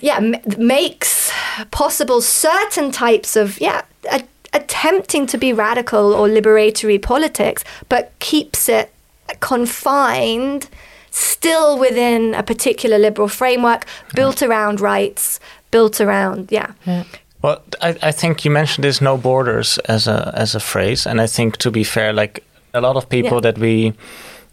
[0.00, 1.32] yeah, m- makes
[1.70, 8.68] possible certain types of, yeah, a- attempting to be radical or liberatory politics, but keeps
[8.68, 8.92] it
[9.40, 10.68] confined
[11.16, 14.48] still within a particular liberal framework built yeah.
[14.48, 16.72] around rights, built around, yeah.
[16.84, 17.04] yeah.
[17.42, 21.20] Well, I, I think you mentioned this "no borders" as a as a phrase, and
[21.20, 22.42] I think to be fair, like
[22.74, 23.52] a lot of people yeah.
[23.52, 23.94] that we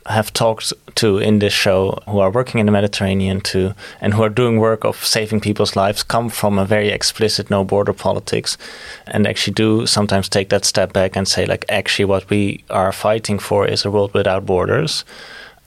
[0.05, 4.21] have talked to in this show who are working in the Mediterranean too and who
[4.21, 8.57] are doing work of saving people's lives come from a very explicit no border politics
[9.07, 12.91] and actually do sometimes take that step back and say like actually what we are
[12.91, 15.05] fighting for is a world without borders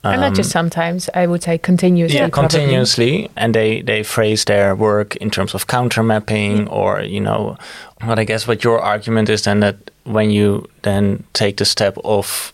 [0.07, 4.03] um, and not just um, sometimes i would say continuously yeah continuously and they they
[4.03, 6.71] phrase their work in terms of counter mapping mm.
[6.71, 7.57] or you know
[8.03, 11.97] what i guess what your argument is then that when you then take the step
[12.03, 12.53] of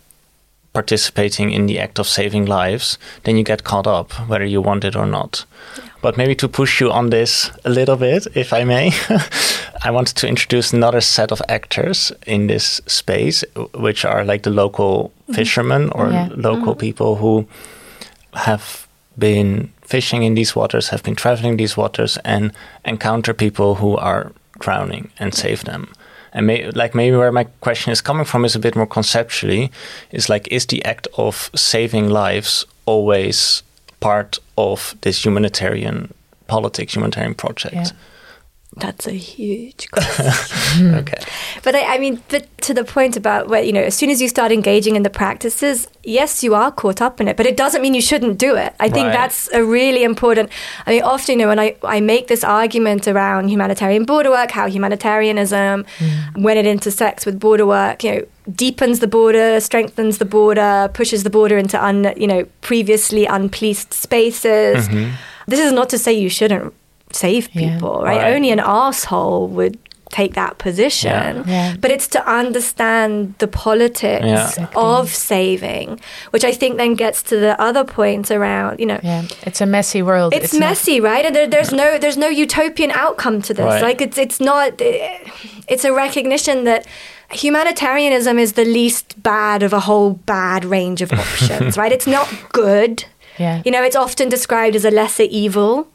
[0.74, 4.84] participating in the act of saving lives, then you get caught up, whether you want
[4.84, 5.46] it or not.
[5.78, 5.84] Yeah.
[6.02, 8.92] But maybe to push you on this a little bit, if I may,
[9.84, 14.50] I wanted to introduce another set of actors in this space, which are like the
[14.50, 15.34] local mm-hmm.
[15.34, 16.30] fishermen or yeah.
[16.36, 16.80] local mm-hmm.
[16.80, 17.48] people who
[18.34, 22.52] have been fishing in these waters, have been traveling these waters, and
[22.84, 25.88] encounter people who are drowning and save them
[26.34, 29.72] and may, like maybe where my question is coming from is a bit more conceptually
[30.12, 33.64] is like is the act of saving lives always
[34.00, 36.14] part of this humanitarian
[36.48, 37.90] politics humanitarian project yeah.
[38.78, 40.96] That's a huge question.
[40.96, 41.22] okay.
[41.64, 44.22] But I, I, mean, but to the point about where, you know, as soon as
[44.22, 47.56] you start engaging in the practices, yes, you are caught up in it, but it
[47.56, 48.74] doesn't mean you shouldn't do it.
[48.80, 49.14] I think right.
[49.14, 50.50] that's a really important.
[50.88, 54.52] I mean, often, you know, when I, I make this argument around humanitarian border work,
[54.52, 56.42] how humanitarianism, mm.
[56.42, 61.24] when it intersects with border work, you know, deepens the border, strengthens the border, pushes
[61.24, 64.88] the border into, un, you know, previously unpoliced spaces.
[64.88, 65.14] Mm-hmm.
[65.48, 66.74] This is not to say you shouldn't
[67.14, 68.10] save people, yeah.
[68.10, 68.18] right?
[68.24, 68.34] right?
[68.36, 69.78] Only an asshole would
[70.10, 71.44] take that position, Yeah.
[71.48, 71.76] Yeah.
[71.82, 74.48] but it's to understand the politics Yeah.
[74.48, 74.82] Exactly.
[74.82, 76.00] of saving,
[76.30, 79.66] which I think then gets to the other point around, you know, Yeah, it's a
[79.66, 80.34] messy world.
[80.36, 81.26] it's, not- messy, right?
[81.26, 83.66] And there, there's no there's no utopian outcome to this.
[83.66, 83.82] Right.
[83.82, 84.74] Like it's it's not.
[85.74, 86.86] It's a recognition that
[87.32, 91.92] humanitarianism is the least bad of a whole bad range of options, right?
[91.92, 93.06] It's not good.
[93.40, 93.62] Yeah.
[93.66, 95.88] You know, it's often described as a lesser evil.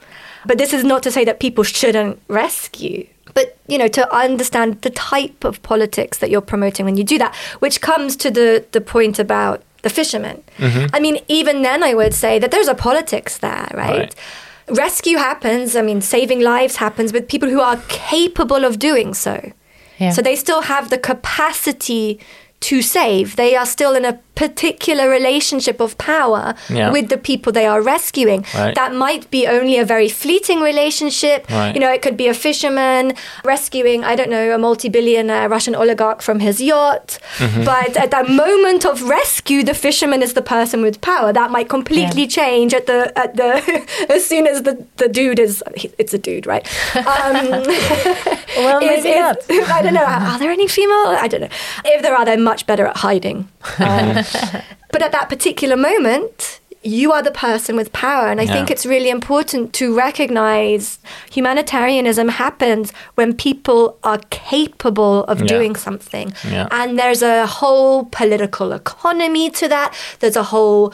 [0.49, 3.07] But this is not to say that people shouldn't rescue.
[3.35, 7.19] But, you know, to understand the type of politics that you're promoting when you do
[7.19, 10.43] that, which comes to the, the point about the fishermen.
[10.57, 10.97] Mm-hmm.
[10.97, 13.99] I mean, even then, I would say that there's a politics there, right?
[13.99, 14.15] Right.
[14.71, 19.53] Rescue happens, I mean, saving lives happens with people who are capable of doing so.
[19.99, 20.13] Yeah.
[20.13, 22.19] So they still have the capacity
[22.61, 23.37] to save.
[23.37, 26.91] They are still in a particular relationship of power Yeah.
[26.93, 28.45] with the people they are rescuing.
[28.55, 28.75] Right.
[28.75, 31.49] That might be only a very fleeting relationship.
[31.51, 31.75] Right.
[31.75, 35.75] You know, it could be a fisherman rescuing, I don't know, a multi billionaire Russian
[35.75, 37.19] oligarch from his yacht.
[37.39, 37.65] Mm-hmm.
[37.65, 41.33] But at that moment of rescue, the fisherman is the person with power.
[41.33, 42.29] That might completely Yeah.
[42.41, 43.51] change at the, at the,
[44.09, 45.63] as soon as the, the dude is,
[45.99, 46.65] it's a dude, right?
[46.97, 47.05] Um,
[48.57, 49.37] well, maybe is- not.
[49.71, 50.05] I don't know.
[50.05, 51.07] Are there any female?
[51.25, 51.49] I don't know.
[51.85, 53.39] If there are, they're much better at hiding.
[53.91, 54.09] Um,
[54.95, 56.61] but at that particular moment,
[57.01, 58.27] you are the person with power.
[58.31, 60.99] And I think it's really important to recognize
[61.37, 62.85] humanitarianism happens
[63.19, 65.47] when people are capable of Yeah.
[65.55, 66.27] doing something.
[66.55, 66.67] Yeah.
[66.79, 69.89] And there's a whole political economy to that.
[70.21, 70.85] There's a whole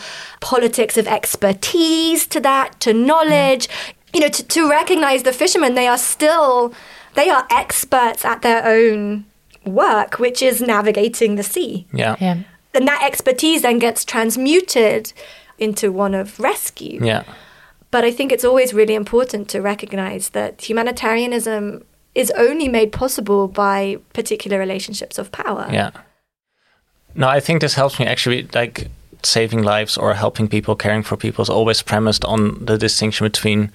[0.40, 3.68] politics of expertise to that, to knowledge.
[4.14, 6.72] You know, to, to recognize the fishermen, they are still,
[7.14, 9.24] they are experts at their own
[9.66, 11.86] work, which is navigating the sea.
[11.92, 12.16] Yeah.
[12.20, 12.38] Yeah.
[12.74, 15.12] And that expertise then gets transmuted
[15.58, 16.98] into one of rescue.
[17.04, 17.22] Yeah.
[17.90, 23.46] But I think it's always really important to recognize that humanitarianism is only made possible
[23.48, 25.68] by particular relationships of power.
[25.70, 25.90] Yeah.
[27.14, 28.88] No, I think this helps me actually like
[29.22, 33.70] saving lives or helping people, caring for people is always premised on the distinction between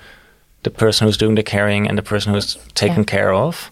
[0.63, 3.03] the person who's doing the caring and the person who's taken Yeah.
[3.05, 3.71] care of,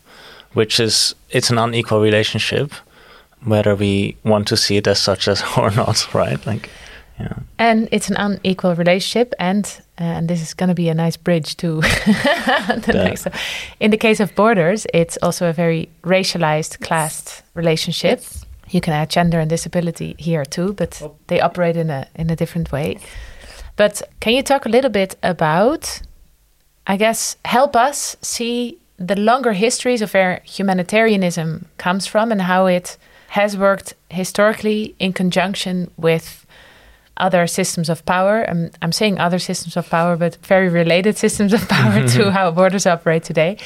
[0.54, 2.72] which is it's an unequal relationship,
[3.46, 6.46] whether we want to see it as such as or not, right?
[6.46, 6.70] Like,
[7.20, 7.34] yeah.
[7.58, 9.66] And it's an unequal relationship, and
[10.00, 13.04] uh, and this is going to be a nice bridge to the Yeah.
[13.04, 13.28] next.
[13.80, 18.22] In the case of borders, it's also a very racialized, classed relationship.
[18.70, 22.36] You can add gender and disability here too, but they operate in a in a
[22.36, 22.98] different way.
[23.78, 26.02] But can you talk a little bit about,
[26.86, 32.66] I guess, help us see the longer histories of where humanitarianism comes from and how
[32.66, 32.98] it
[33.30, 36.46] has worked historically in conjunction with
[37.18, 38.46] other systems of power.
[38.50, 42.52] I'm, I'm saying other systems of power, but very related systems of power to how
[42.52, 43.58] borders operate today.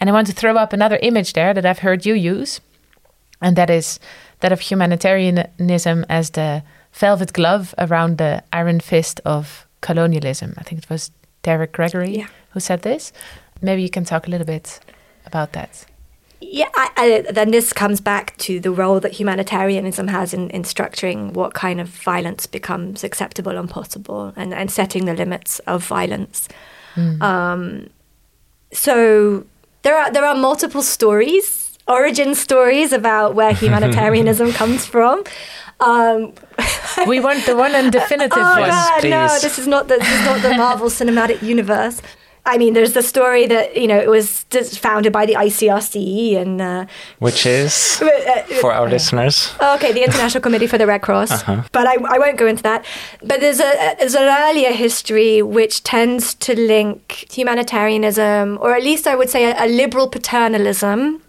[0.00, 2.60] And I want to throw up another image there that I've heard you use,
[3.40, 4.00] and that is
[4.40, 10.54] that of humanitarianism as the velvet glove around the iron fist of colonialism.
[10.58, 11.10] I think it was
[11.42, 12.26] Derek Gregory Yeah.
[12.50, 13.12] who said this.
[13.62, 14.80] Maybe you can talk a little bit
[15.24, 15.86] about that.
[16.40, 16.90] Yeah, I,
[17.26, 21.54] I, then this comes back to the role that humanitarianism has in, in structuring what
[21.54, 26.48] kind of violence becomes acceptable and possible and, and setting the limits of violence.
[27.20, 27.88] Um,
[28.72, 29.46] so
[29.82, 35.24] there are there are multiple stories, origin stories about where humanitarianism comes from.
[35.80, 36.34] Um,
[37.06, 38.68] We want the one and definitive oh one.
[38.68, 39.38] God, no!
[39.40, 42.02] This is not the this is not the Marvel Cinematic Universe.
[42.44, 44.44] I mean, there's the story that you know it was
[44.76, 46.86] founded by the ICRC and uh,
[47.20, 49.54] Which is uh, for our listeners.
[49.60, 51.44] Okay, the International Committee for the Red Cross.
[51.70, 52.84] But I, I won't go into that.
[53.22, 59.06] But there's a there's an earlier history which tends to link humanitarianism, or at least
[59.06, 61.22] I would say a, a liberal paternalism,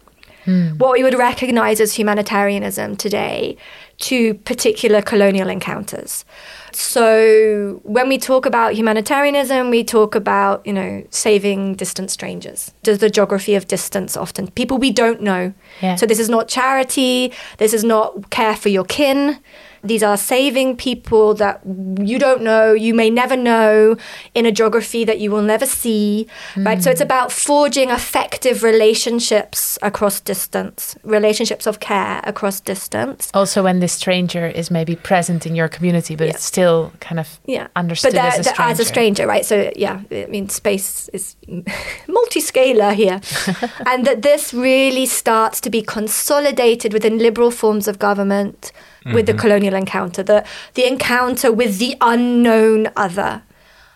[0.78, 3.56] what we would recognize as humanitarianism today,
[4.00, 6.26] to particular colonial encounters.
[6.76, 12.74] So when we talk about humanitarianism, we talk about, you know, saving distant strangers.
[12.84, 15.54] Does the geography of distance often people we don't know.
[15.82, 15.96] Yeah.
[15.96, 19.40] So this is not charity, this is not care for your kin.
[19.84, 23.98] These are saving people that you don't know, you may never know
[24.34, 26.82] in a geography that you will never see, right?
[26.82, 27.06] So it's hmm.
[27.06, 33.30] about forging effective relationships across distance, relationships of care across distance.
[33.34, 36.34] Also, when this stranger is maybe present in your community, but Yeah.
[36.34, 38.72] it's still kind of yeah understood as, a stranger.
[38.72, 41.36] as a stranger right so yeah i mean space is
[42.08, 43.20] multi-scalar here
[43.86, 48.72] and that this really starts to be consolidated within liberal forms of government
[49.06, 49.42] with the mm-hmm.
[49.42, 50.46] colonial encounter the
[50.76, 53.44] the encounter with the unknown other.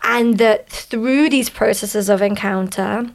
[0.03, 3.09] And that through these processes of encounter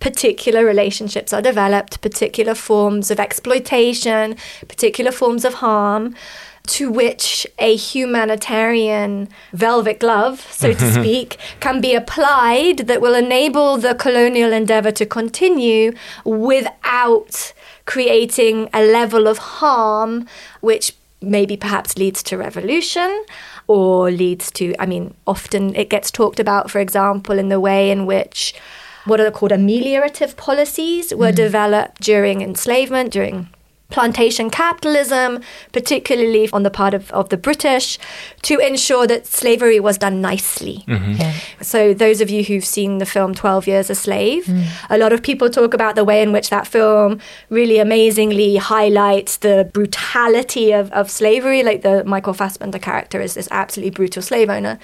[0.00, 4.36] particular relationships are developed, particular forms of exploitation,
[4.68, 6.14] particular forms of harm
[6.66, 13.76] to which a humanitarian velvet glove, so to speak, can be applied that will enable
[13.76, 15.92] the colonial endeavor to continue
[16.24, 17.52] without
[17.86, 20.26] creating a level of harm
[20.60, 23.24] which maybe perhaps leads to revolution
[23.66, 27.90] or leads to, I mean, often it gets talked about, for example, in the way
[27.90, 28.54] in which
[29.04, 31.36] what are called ameliorative policies were mm.
[31.36, 33.48] developed during enslavement, during
[33.94, 35.40] plantation capitalism,
[35.72, 37.96] particularly on the part of, of the British,
[38.42, 40.84] to ensure that slavery was done nicely.
[40.88, 41.12] Mm-hmm.
[41.12, 41.34] Yeah.
[41.62, 44.66] So, those of you who've seen the film 12 Years a Slave, mm.
[44.90, 47.20] a lot of people talk about the way in which that film
[47.50, 51.62] really amazingly highlights the brutality of, of slavery.
[51.62, 54.80] Like the Michael Fassbender character is this absolutely brutal slave owner.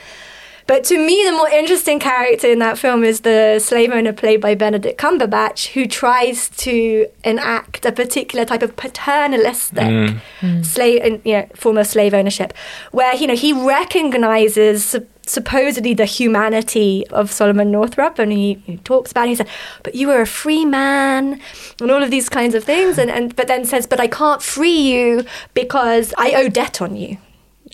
[0.71, 4.41] But to me, the more interesting character in that film is the slave owner played
[4.41, 10.21] by Benedict Cumberbatch, who tries to enact a particular type of paternalistic mm.
[10.41, 10.65] mm.
[10.65, 12.53] slave, you know, form of slave ownership,
[12.93, 14.95] where you know he recognizes
[15.27, 19.27] supposedly the humanity of Solomon Northup, and he, he, talks about.
[19.27, 19.49] It, he said,
[19.83, 21.41] "But you were a free man,"
[21.81, 24.41] and all of these kinds of things, and, and but then says, "But I can't
[24.41, 27.19] free you because I owe debt on you."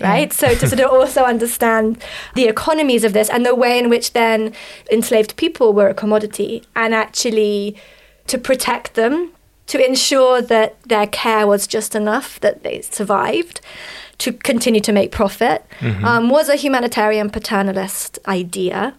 [0.00, 0.28] Right?
[0.28, 0.48] Yeah.
[0.48, 2.02] So to sort of also understand
[2.34, 4.52] the economies of this and the way in which then
[4.90, 7.76] enslaved people were a commodity and actually
[8.26, 9.32] to protect them,
[9.66, 13.60] to ensure that their care was just enough, that they survived,
[14.18, 16.04] to continue to make profit, mm-hmm.
[16.04, 18.94] um, was a humanitarian paternalist idea,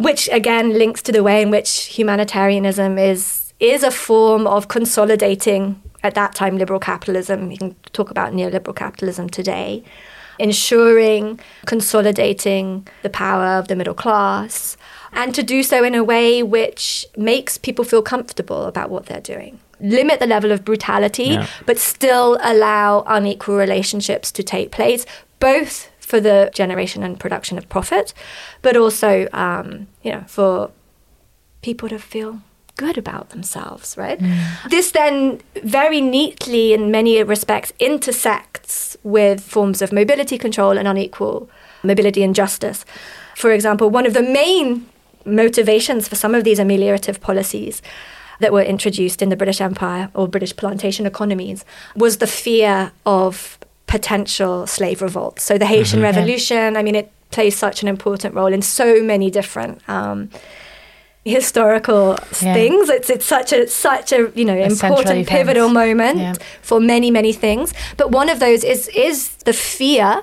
[0.00, 5.80] which again links to the way in which humanitarianism is is a form of consolidating
[6.02, 7.50] at that time liberal capitalism.
[7.50, 9.84] You can talk about neoliberal capitalism today
[10.38, 14.76] ensuring, consolidating the power of the middle class,
[15.12, 19.20] and to do so in a way which makes people feel comfortable about what they're
[19.20, 19.60] doing.
[19.80, 21.46] Limit the level of brutality, yeah.
[21.66, 25.04] but still allow unequal relationships to take place,
[25.40, 28.14] both for the generation and production of profit,
[28.62, 30.70] but also, um, you know, for
[31.62, 32.40] people to feel
[32.76, 34.18] good about themselves, right?
[34.18, 34.70] Mm.
[34.70, 41.48] This then very neatly, in many respects, intersects with forms of mobility control and unequal
[41.82, 42.84] mobility injustice.
[43.36, 44.86] For example, one of the main
[45.24, 47.82] motivations for some of these ameliorative policies
[48.40, 51.64] that were introduced in the British Empire or British plantation economies
[51.94, 55.38] was the fear of potential slave revolt.
[55.40, 56.16] So the Haitian mm-hmm.
[56.16, 60.30] Revolution, I mean, it plays such an important role in so many different um,
[61.24, 62.54] historical yeah.
[62.54, 62.88] things.
[62.88, 66.34] It's it's such a such a you know a important pivotal moment yeah.
[66.62, 67.72] for many many things.
[67.96, 70.22] But one of those is is the fear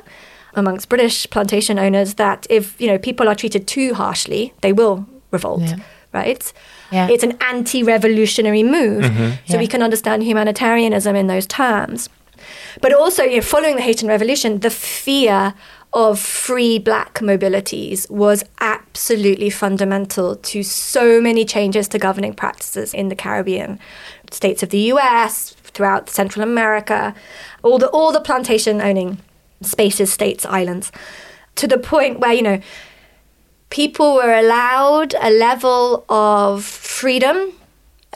[0.53, 5.05] amongst British plantation owners that if you know people are treated too harshly, they will
[5.31, 5.63] revolt.
[5.63, 5.77] Yeah.
[6.13, 6.53] Right.
[6.91, 9.31] It's an anti-revolutionary move, mm-hmm.
[9.47, 12.09] so we can understand humanitarianism in those terms.
[12.81, 15.53] But also, you know, following the Haitian Revolution, the fear
[15.93, 23.09] of free black mobilities was absolutely fundamental to so many changes to governing practices in
[23.09, 23.77] the Caribbean,
[24.31, 27.13] states of the US, throughout Central America,
[27.63, 29.17] all the all the plantation owning
[29.61, 30.91] spaces, states, islands,
[31.55, 32.59] to the point where, you know,
[33.69, 37.53] people were allowed a level of freedom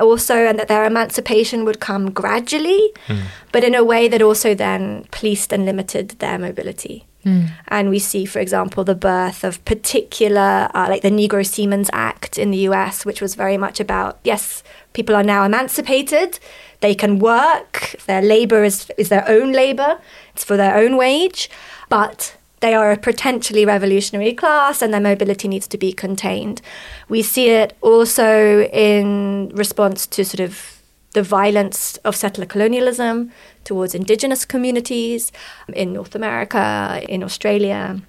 [0.01, 3.23] also and that their emancipation would come gradually mm.
[3.53, 7.49] but in a way that also then policed and limited their mobility Mm.
[7.69, 12.37] And we see, for example, the birth of particular, uh, like the Negro Seamen's Act
[12.37, 14.63] in the US, which was very much about yes,
[14.93, 16.39] people are now emancipated,
[16.81, 19.99] they can work, their labor is, is their own labor,
[20.33, 21.49] it's for their own wage,
[21.89, 26.61] but they are a potentially revolutionary class and their mobility needs to be contained.
[27.09, 30.81] We see it also in response to sort of
[31.13, 33.31] the violence of settler colonialism
[33.65, 35.31] towards indigenous communities
[35.73, 37.99] in North America, in Australia.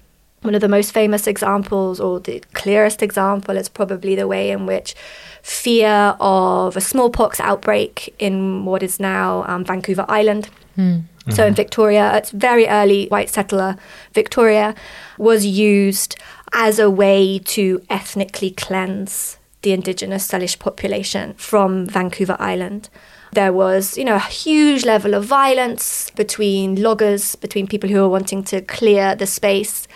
[0.43, 4.65] One of the most famous examples, or the clearest example, is probably the way in
[4.65, 4.95] which
[5.41, 10.49] fear of a smallpox outbreak in what is now um, Vancouver Island.
[10.77, 11.03] Mm.
[11.29, 13.75] So in Victoria, it's very early white settler
[14.13, 14.75] Victoria,
[15.17, 16.15] was used
[16.53, 22.89] as a way to ethnically cleanse the indigenous Salish population from Vancouver Island.
[23.33, 28.09] There was, you know, a huge level of violence between loggers, between people who were
[28.09, 29.87] wanting to clear the space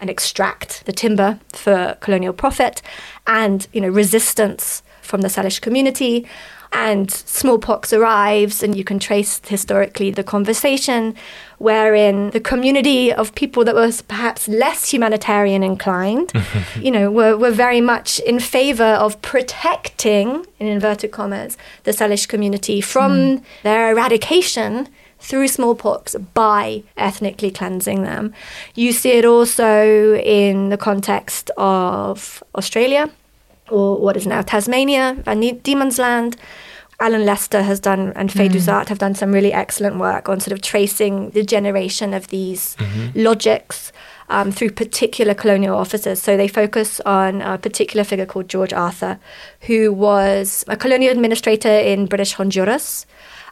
[0.00, 2.82] and extract the timber for colonial profit,
[3.26, 6.26] and you know, resistance from the Salish community.
[6.72, 11.16] And smallpox arrives, and you can trace historically the conversation
[11.60, 16.32] wherein the community of people that was perhaps less humanitarian inclined,
[16.80, 22.26] you know, were, were very much in favor of protecting, in inverted commas, the Salish
[22.26, 23.42] community from mm.
[23.62, 24.88] their eradication
[25.18, 28.32] through smallpox by ethnically cleansing them.
[28.74, 33.10] You see it also in the context of Australia,
[33.68, 36.38] or what is now Tasmania, Van Diemen's Land.
[37.00, 38.88] Alan Lester has done and Fae mm.
[38.88, 43.18] have done some really excellent work on sort of tracing the generation of these mm-hmm.
[43.18, 43.90] logics
[44.28, 46.20] um, through particular colonial officers.
[46.22, 49.18] So they focus on a particular figure called George Arthur,
[49.62, 53.06] who was a colonial administrator in British Honduras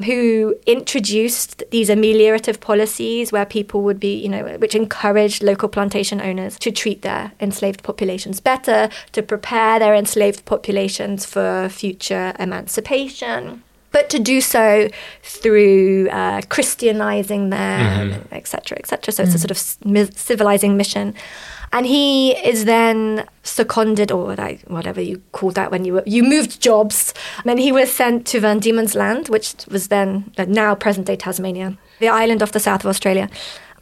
[0.04, 6.20] who introduced these ameliorative policies where people would be, you know, which encouraged local plantation
[6.20, 13.62] owners to treat their enslaved populations better, to prepare their enslaved populations for future emancipation
[13.90, 14.88] but to do so
[15.22, 18.80] through uh, Christianizing them, etc., mm-hmm.
[18.80, 19.08] etc.
[19.08, 19.26] Et so mm.
[19.26, 19.40] it's a mm.
[19.40, 21.14] sort of civilizing mission.
[21.72, 24.34] And he is then seconded, or
[24.66, 27.12] whatever you call that when you were, you moved jobs.
[27.38, 31.06] And then he was sent to Van Diemen's Land, which was then uh, now present
[31.06, 33.28] day Tasmania, the island off the south of Australia,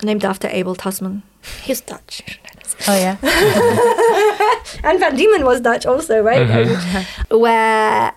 [0.02, 1.22] named after Abel Tasman.
[1.62, 2.40] He's Dutch.
[2.88, 3.16] Oh yeah.
[4.84, 6.46] and Van Diemen was Dutch also, right?
[6.46, 7.38] Mm-hmm.
[7.38, 8.12] Where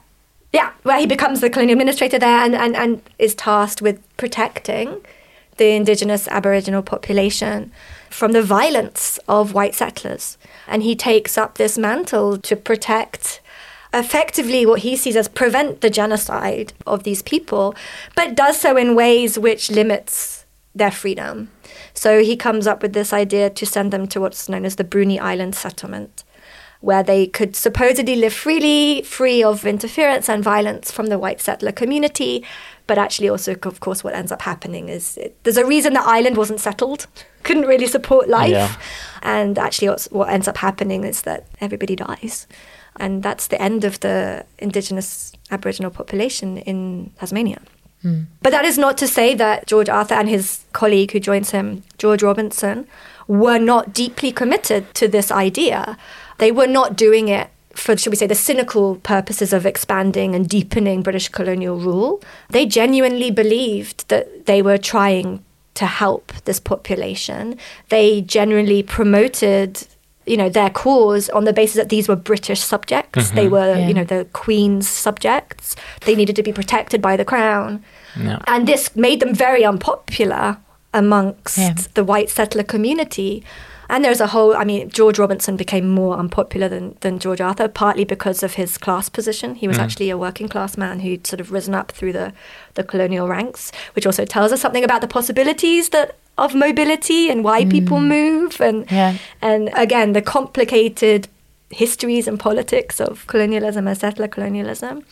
[0.52, 5.06] yeah, where he becomes the colonial administrator there and, and, and is tasked with protecting
[5.58, 7.72] the indigenous Aboriginal population
[8.10, 10.38] from the violence of white settlers.
[10.68, 13.42] And he takes up this mantle to protect
[13.94, 17.76] effectively what he sees as prevent the genocide of these people,
[18.16, 20.46] but does so in ways which limits
[20.76, 21.50] their freedom.
[21.94, 24.84] So he comes up with this idea to send them to what's known as the
[24.84, 26.24] Bruny Island settlement,
[26.82, 31.72] where they could supposedly live freely, free of interference and violence from the white settler
[31.72, 32.46] community,
[32.88, 36.02] but actually, also, of course, what ends up happening is it, there's a reason the
[36.02, 37.06] island wasn't settled,
[37.44, 38.52] couldn't really support life.
[38.52, 38.76] Yeah.
[39.22, 42.48] And actually, what ends up happening is that everybody dies.
[42.98, 47.62] And that's the end of the indigenous Aboriginal population in Tasmania.
[48.04, 48.28] Mm.
[48.42, 51.84] But that is not to say that George Arthur and his colleague who joins him,
[51.98, 52.88] George Robinson,
[53.28, 55.98] were not deeply committed to this idea.
[56.38, 60.50] They were not doing it for, should we say, the cynical purposes of expanding and
[60.50, 62.22] deepening British colonial rule.
[62.50, 65.44] They genuinely believed that they were trying
[65.80, 67.58] to help this population.
[67.88, 69.88] They generally promoted
[70.26, 73.28] you know their cause on the basis that these were British subjects.
[73.28, 73.36] Mm-hmm.
[73.36, 73.88] They were, yeah.
[73.88, 75.76] you know, the Queen's subjects.
[76.06, 77.84] They needed to be protected by the Crown,
[78.20, 78.40] yeah.
[78.46, 80.58] and this made them very unpopular
[80.94, 81.76] amongst yeah.
[81.94, 83.44] the white settler community.
[83.92, 87.68] And there's a whole, I mean, George Robinson became more unpopular than, than George Arthur,
[87.68, 89.56] partly because of his class position.
[89.56, 89.82] He was mm.
[89.82, 92.32] actually a working class man who'd sort of risen up through the,
[92.76, 97.44] the colonial ranks, which also tells us something about the possibilities that of mobility and
[97.44, 97.72] why mm.
[97.72, 98.62] people move.
[98.62, 99.18] And, yeah.
[99.42, 101.28] and again, the complicated
[101.72, 105.04] histories and politics of colonialism and settler colonialism.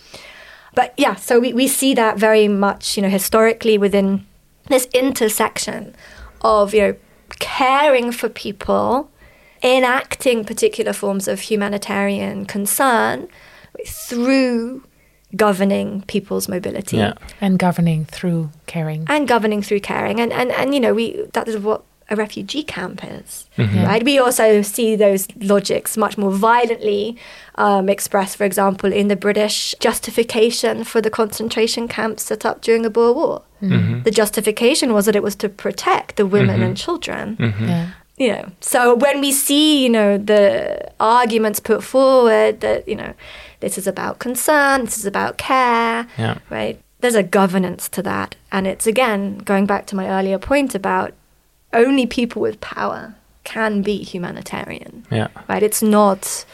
[0.76, 4.26] But yeah, so we, we see that very much, you know, historically within
[4.70, 5.96] this intersection
[6.42, 6.96] of, you know,
[7.40, 9.10] caring for people,
[9.64, 13.28] enacting particular forms of humanitarian concern
[13.86, 14.84] through
[15.36, 16.98] governing people's mobility.
[16.98, 17.14] Yeah.
[17.42, 19.06] and governing through caring.
[19.08, 20.20] And governing through caring.
[20.20, 23.84] And and, and you know we that is what a refugee camp is mm-hmm.
[23.84, 27.18] right we also see those logics much more violently
[27.56, 32.82] um, expressed for example in the british justification for the concentration camps set up during
[32.82, 34.04] the boer war Mm-hmm.
[34.04, 36.64] The justification was that it was to protect the women mm-hmm.
[36.64, 37.38] and children.
[37.38, 37.68] Mm-hmm.
[37.68, 37.90] Yeah.
[38.18, 43.14] You know, so when we see, you know, the arguments put forward that, you know,
[43.60, 46.40] this is about concern, this is about care, yeah.
[46.50, 46.80] right?
[47.00, 48.36] There's a governance to that.
[48.52, 51.14] And it's again going back to my earlier point about
[51.74, 55.06] only people with power can be humanitarian.
[55.12, 55.30] Yeah.
[55.48, 55.64] Right?
[55.64, 56.46] It's not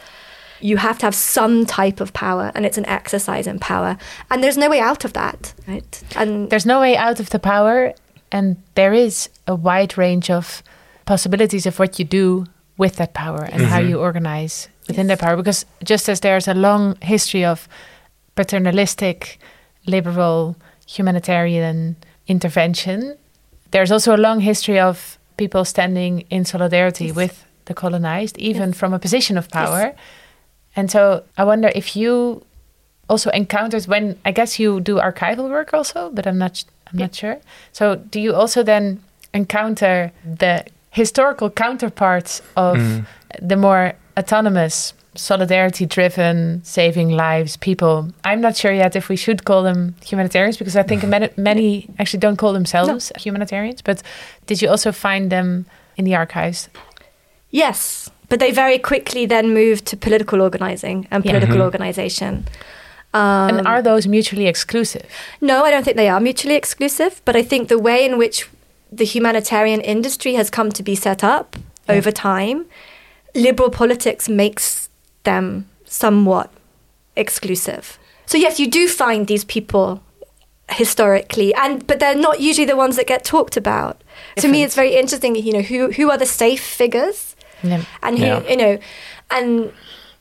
[0.60, 3.98] you have to have some type of power and it's an exercise in power
[4.30, 7.38] and there's no way out of that right and there's no way out of the
[7.38, 7.92] power
[8.32, 10.62] and there is a wide range of
[11.04, 12.46] possibilities of what you do
[12.78, 13.70] with that power and mm -hmm.
[13.70, 13.90] how mm-hmm.
[13.90, 15.18] you organize within yes.
[15.18, 17.68] that power because just as there's a long history of
[18.34, 19.38] paternalistic
[19.86, 20.56] liberal
[20.96, 21.96] humanitarian
[22.26, 23.16] intervention
[23.74, 27.16] there's also a long history of people standing in solidarity yes.
[27.16, 28.78] with the colonized even yes.
[28.78, 29.94] from a position of power
[30.76, 32.42] and so I wonder if you
[33.08, 37.06] also encountered when I guess you do archival work also, but I'm not I'm yeah.
[37.06, 37.38] not sure.
[37.72, 39.02] So do you also then
[39.32, 43.06] encounter the historical counterparts of mm.
[43.40, 48.10] the more autonomous, solidarity driven, saving lives people.
[48.24, 51.88] I'm not sure yet if we should call them humanitarians because I think many, many
[51.98, 53.20] actually don't call themselves no.
[53.20, 53.82] humanitarians.
[53.82, 54.02] But
[54.46, 56.68] did you also find them in the archives?
[57.50, 61.60] Yes, but they very quickly then moved to political organizing and political yeah.
[61.60, 61.62] mm-hmm.
[61.62, 62.46] organization.
[63.12, 65.06] Um, and are those mutually exclusive?
[65.40, 67.22] No, I don't think they are mutually exclusive.
[67.24, 68.48] But I think the way in which
[68.90, 71.56] the humanitarian industry has come to be set up
[71.88, 71.94] yeah.
[71.94, 72.66] over time,
[73.34, 74.83] liberal politics makes
[75.24, 76.50] them somewhat
[77.16, 77.98] exclusive.
[78.26, 80.02] So yes, you do find these people
[80.70, 84.02] historically, and but they're not usually the ones that get talked about.
[84.36, 84.40] Different.
[84.42, 85.34] To me, it's very interesting.
[85.36, 87.84] You know, who who are the safe figures, yeah.
[88.02, 88.48] and who yeah.
[88.48, 88.78] you know,
[89.30, 89.72] and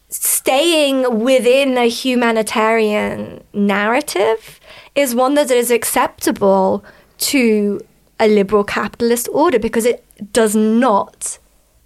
[0.10, 4.60] staying within a humanitarian narrative
[4.96, 6.84] is one that is acceptable
[7.18, 7.82] to
[8.20, 11.40] a liberal capitalist order because it does not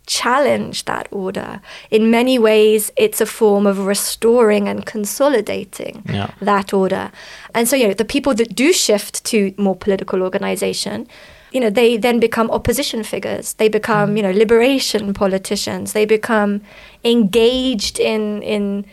[0.08, 1.62] challenge that order.
[1.92, 6.32] In many ways, it's a form of restoring and consolidating yeah.
[6.42, 7.12] that order.
[7.54, 11.08] And so, you know, the people that do shift to more political organization,
[11.52, 13.54] you know, they then become opposition figures.
[13.54, 14.18] They become, mm.
[14.18, 15.94] you know, liberation politicians.
[15.94, 16.62] They become
[17.04, 18.86] engaged in in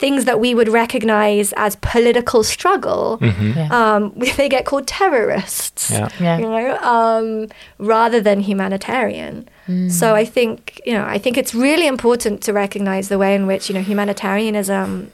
[0.00, 3.50] things that we would recognize as political struggle, mm-hmm.
[3.50, 3.68] yeah.
[3.70, 6.08] um, they get called terrorists, yeah.
[6.18, 6.38] Yeah.
[6.38, 7.48] you know, um,
[7.78, 9.46] rather than humanitarian.
[9.68, 9.90] Mm.
[9.90, 13.46] So I think, you know, I think it's really important to recognize the way in
[13.46, 15.12] which, you know, humanitarianism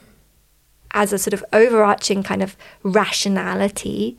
[0.93, 4.17] as a sort of overarching kind of rationality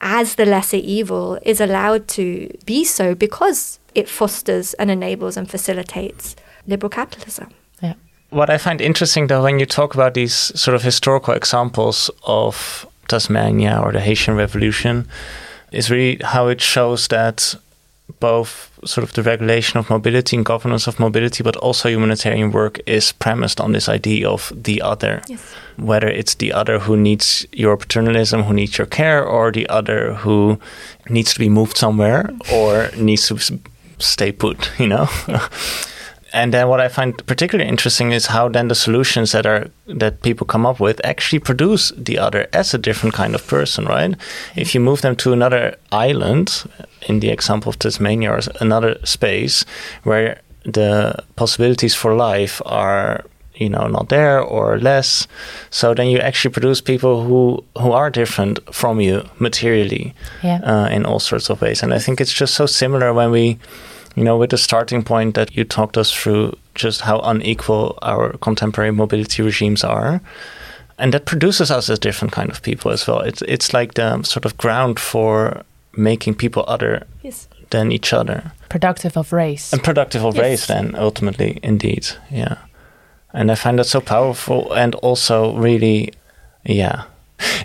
[0.00, 5.50] as the lesser evil is allowed to be so because it fosters and enables and
[5.50, 6.36] facilitates
[6.66, 7.48] liberal capitalism.
[8.36, 12.84] What I find interesting though, when you talk about these sort of historical examples of
[13.08, 15.08] Tasmania or the Haitian Revolution,
[15.72, 17.54] is really how it shows that
[18.20, 22.78] both sort of the regulation of mobility and governance of mobility, but also humanitarian work
[22.86, 25.22] is premised on this idea of the other.
[25.28, 25.54] Yes.
[25.78, 30.12] Whether it's the other who needs your paternalism, who needs your care, or the other
[30.12, 30.60] who
[31.08, 33.38] needs to be moved somewhere or needs to
[33.98, 35.08] stay put, you know?
[36.36, 40.20] And then what I find particularly interesting is how then the solutions that are that
[40.20, 44.14] people come up with actually produce the other as a different kind of person, right?
[44.54, 46.64] If you move them to another island,
[47.08, 49.64] in the example of Tasmania, or another space
[50.02, 53.24] where the possibilities for life are
[53.54, 55.26] you know not there or less
[55.70, 60.12] so then you actually produce people who who are different from you materially
[60.42, 60.60] yeah.
[60.62, 63.58] uh, in all sorts of ways and i think it's just so similar when we
[64.16, 68.32] you know, with the starting point that you talked us through just how unequal our
[68.38, 70.20] contemporary mobility regimes are.
[70.98, 73.20] And that produces us as different kind of people as well.
[73.20, 75.62] It's it's like the sort of ground for
[75.96, 77.48] making people other yes.
[77.70, 78.52] than each other.
[78.70, 79.72] Productive of race.
[79.74, 80.42] And productive of yes.
[80.42, 82.08] race then ultimately, indeed.
[82.30, 82.56] Yeah.
[83.34, 86.14] And I find that so powerful and also really
[86.64, 87.04] yeah.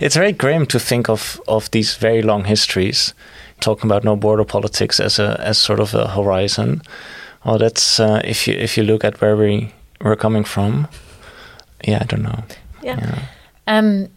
[0.02, 3.14] It's very grim to think of of these very long histories
[3.62, 6.82] talking about no border politics as a as sort of a horizon.
[7.45, 10.88] Well, that's uh, if you if you look at where we we're coming from.
[11.88, 12.43] Yeah, I don't know.
[12.84, 12.99] Yeah.
[12.99, 13.20] yeah.
[13.68, 14.09] Um,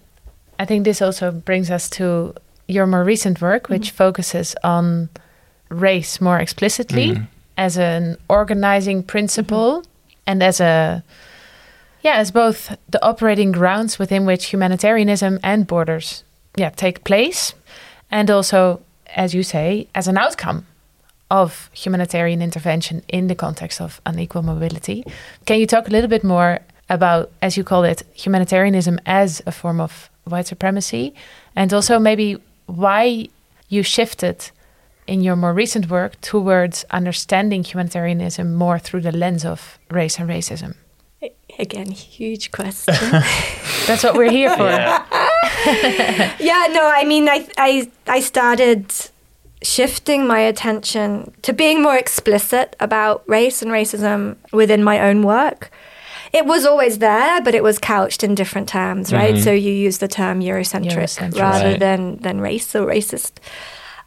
[0.58, 2.34] I think this also brings us to
[2.66, 4.06] your more recent work, which mm -hmm.
[4.06, 5.08] focuses on
[5.68, 7.26] race more explicitly mm -hmm.
[7.56, 10.30] as an organizing principle mm -hmm.
[10.30, 11.02] and as a
[12.04, 16.24] yeah, as both the operating grounds within which humanitarianism and borders
[16.56, 17.54] yeah take place,
[18.10, 18.80] and also
[19.14, 20.66] as you say, as an outcome
[21.30, 25.04] of humanitarian intervention in the context of unequal mobility.
[25.46, 26.60] Can you talk a little bit more
[26.90, 31.14] about, as you call it, humanitarianism as a form of white supremacy,
[31.56, 32.36] and also maybe
[32.66, 33.28] why
[33.68, 34.50] you shifted
[35.06, 40.28] in your more recent work towards understanding humanitarianism more through the lens of race and
[40.28, 40.74] racism?
[41.58, 42.94] Again, huge question.
[43.86, 44.64] That's what we're here for.
[44.64, 45.04] Yeah.
[46.40, 48.92] yeah, no, I mean, I, I, I started
[49.62, 55.70] shifting my attention to being more explicit about race and racism within my own work.
[56.32, 59.34] It was always there, but it was couched in different terms, right?
[59.34, 59.44] Mm-hmm.
[59.44, 61.78] So you use the term Eurocentric, Eurocentric rather right.
[61.78, 63.38] than, than race or racist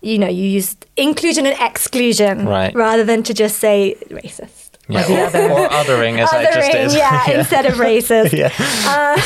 [0.02, 2.74] you know, you use inclusion and exclusion right.
[2.76, 4.57] rather than to just say racist.
[4.90, 5.10] Yeah.
[5.10, 5.52] Or, other.
[5.52, 6.92] or othering, as othering, I just did.
[6.94, 7.40] Yeah, yeah.
[7.40, 8.32] instead of racist.
[8.42, 8.54] yeah.
[8.88, 9.18] Uh,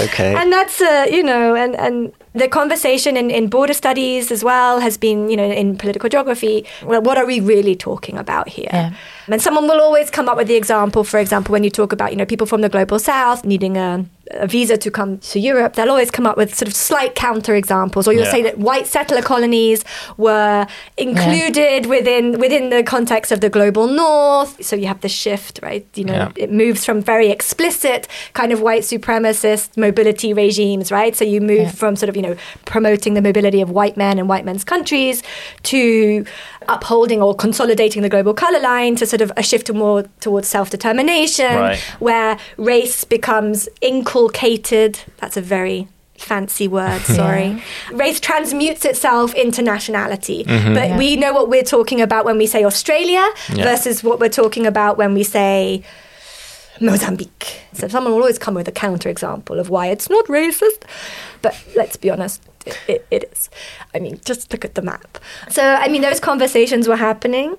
[0.04, 0.34] okay.
[0.34, 4.80] And that's, uh, you know, and, and the conversation in, in border studies as well
[4.80, 6.64] has been, you know, in political geography.
[6.82, 8.70] Well, what are we really talking about here?
[8.72, 8.94] Yeah.
[9.28, 12.10] And someone will always come up with the example, for example, when you talk about,
[12.10, 14.04] you know, people from the global south needing a,
[14.34, 17.54] a visa to come to Europe, they'll always come up with sort of slight counter
[17.54, 18.30] examples, or you'll Yeah.
[18.30, 19.84] say that white settler colonies
[20.16, 20.66] were
[20.96, 24.64] included within within the context of the global north.
[24.64, 25.84] So you have the shift, right?
[25.94, 26.28] You know, Yeah.
[26.44, 31.14] it moves from very explicit kind of white supremacist mobility regimes, right?
[31.16, 31.70] So you move Yeah.
[31.70, 35.22] from sort of, you know, promoting the mobility of white men and white men's countries
[35.64, 36.24] to
[36.68, 40.48] upholding or consolidating the global color line to sort of a shift to more towards
[40.48, 41.78] self-determination Right.
[41.98, 44.98] where race becomes inculcated.
[45.18, 47.62] That's a very fancy word, sorry.
[47.92, 50.44] Race transmutes itself into nationality.
[50.44, 50.74] Mm-hmm.
[50.74, 50.98] But Yeah.
[50.98, 53.64] we know what we're talking about when we say Australia Yeah.
[53.64, 55.82] versus what we're talking about when we say
[56.80, 57.60] Mozambique.
[57.74, 60.82] So someone will always come with a counterexample of why it's not racist.
[61.42, 63.50] But let's be honest, it, it, it is.
[63.94, 65.18] I mean, just look at the map.
[65.50, 67.56] So, I mean, those conversations were happening.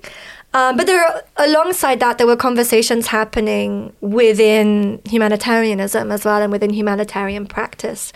[0.55, 6.51] Um, but there, are, alongside that, there were conversations happening within humanitarianism as well, and
[6.51, 8.13] within humanitarian practice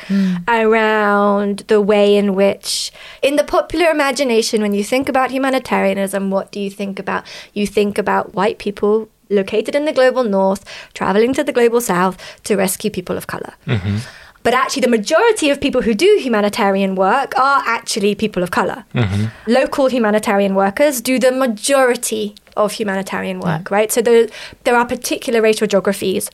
[0.47, 2.91] around the way in which,
[3.23, 7.25] in the popular imagination, when you think about humanitarianism, what do you think about?
[7.53, 10.63] You think about white people located in the global north,
[10.93, 13.53] traveling to the global south to rescue people of color.
[14.47, 18.85] But actually, the majority of people who do humanitarian work are actually people of color.
[19.45, 23.91] Local humanitarian workers do the majority of humanitarian work, right?
[23.91, 24.29] So there,
[24.63, 26.31] there are particular racial geographies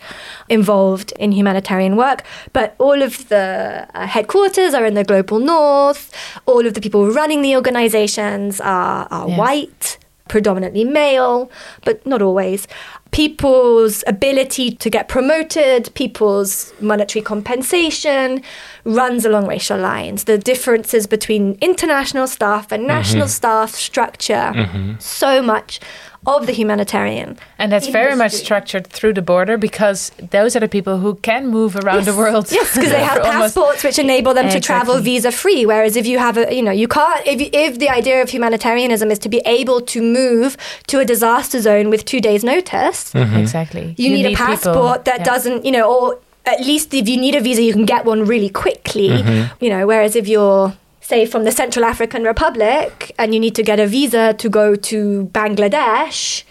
[0.47, 2.19] involved in humanitarian work,
[2.53, 6.13] but all of the uh, headquarters are in the global north.
[6.45, 9.97] All of the people running the organizations are, are white
[10.27, 11.51] predominantly male,
[11.83, 12.67] but not always.
[13.13, 18.41] People's ability to get promoted, people's monetary compensation
[18.83, 20.25] runs along racial lines.
[20.25, 23.29] The differences between international staff and national mm-hmm.
[23.29, 24.51] staff structure.
[24.53, 24.93] Mm-hmm.
[24.99, 25.79] So much
[26.25, 27.37] of the humanitarian.
[27.57, 31.47] And that's very much structured through the border because those are the people who can
[31.47, 32.51] move around the world.
[32.51, 35.65] Yes, because they have for passports which enable them to travel visa free.
[35.65, 37.25] Whereas if you have a, you know, you can't.
[37.27, 40.57] If if the idea of humanitarianism is to be able to move
[40.87, 43.95] to a disaster zone with two days' notice, Exactly.
[43.97, 45.23] you, need, a people- passport that yeah.
[45.23, 48.25] doesn't, you know, or at least if you need a visa, you can get one
[48.25, 49.09] really quickly.
[49.09, 49.63] Mm-hmm.
[49.63, 53.63] You know, whereas if you're say from the Central African Republic and you need to
[53.63, 56.43] get a visa to go to Bangladesh,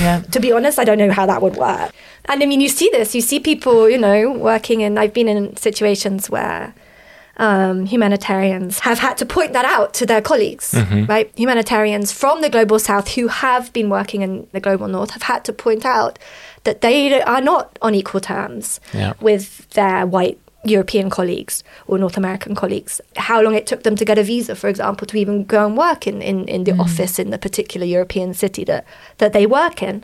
[0.00, 0.20] Yeah.
[0.32, 1.92] to be honest, I don't know how that would work.
[2.24, 3.14] And I mean, you see this.
[3.14, 4.98] You see people, you know, working in.
[4.98, 6.74] I've been in situations where
[7.36, 10.74] um, humanitarians have had to point that out to their colleagues,
[11.08, 11.30] right?
[11.36, 15.44] Humanitarians from the global south who have been working in the global north have had
[15.44, 16.18] to point out
[16.64, 19.12] that they are not on equal terms Yeah.
[19.20, 23.00] with their white European colleagues or North American colleagues.
[23.16, 25.76] How long it took them to get a visa, for example, to even go and
[25.76, 28.84] work in, in, in the office in the particular European city that,
[29.18, 30.02] that they work in.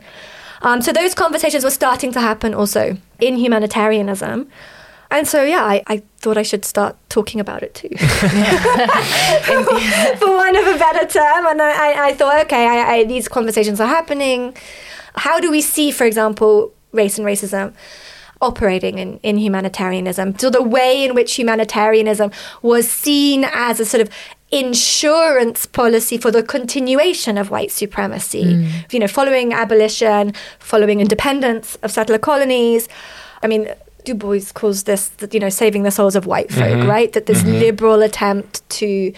[0.61, 4.49] Um, so those conversations were starting to happen also in humanitarianism.
[5.11, 7.97] And so, yeah, I, I thought I should start talking about it too, for
[10.27, 11.45] want of a better term.
[11.45, 14.55] And I, I, I thought, okay, I, I, these conversations are happening.
[15.15, 17.73] How do we see, for example, race and racism
[18.41, 20.37] operating in, in humanitarianism?
[20.37, 22.31] So the way in which humanitarianism
[22.61, 24.09] was seen as a sort of
[24.51, 28.43] insurance policy for the continuation of white supremacy.
[28.43, 28.93] Mm.
[28.93, 32.87] You know, following abolition, following independence of settler colonies.
[33.43, 33.73] I mean,
[34.05, 36.87] Du Bois calls this, you know, saving the souls of white folk, mm-hmm.
[36.87, 37.11] right?
[37.13, 37.59] That this mm-hmm.
[37.59, 39.11] liberal attempt to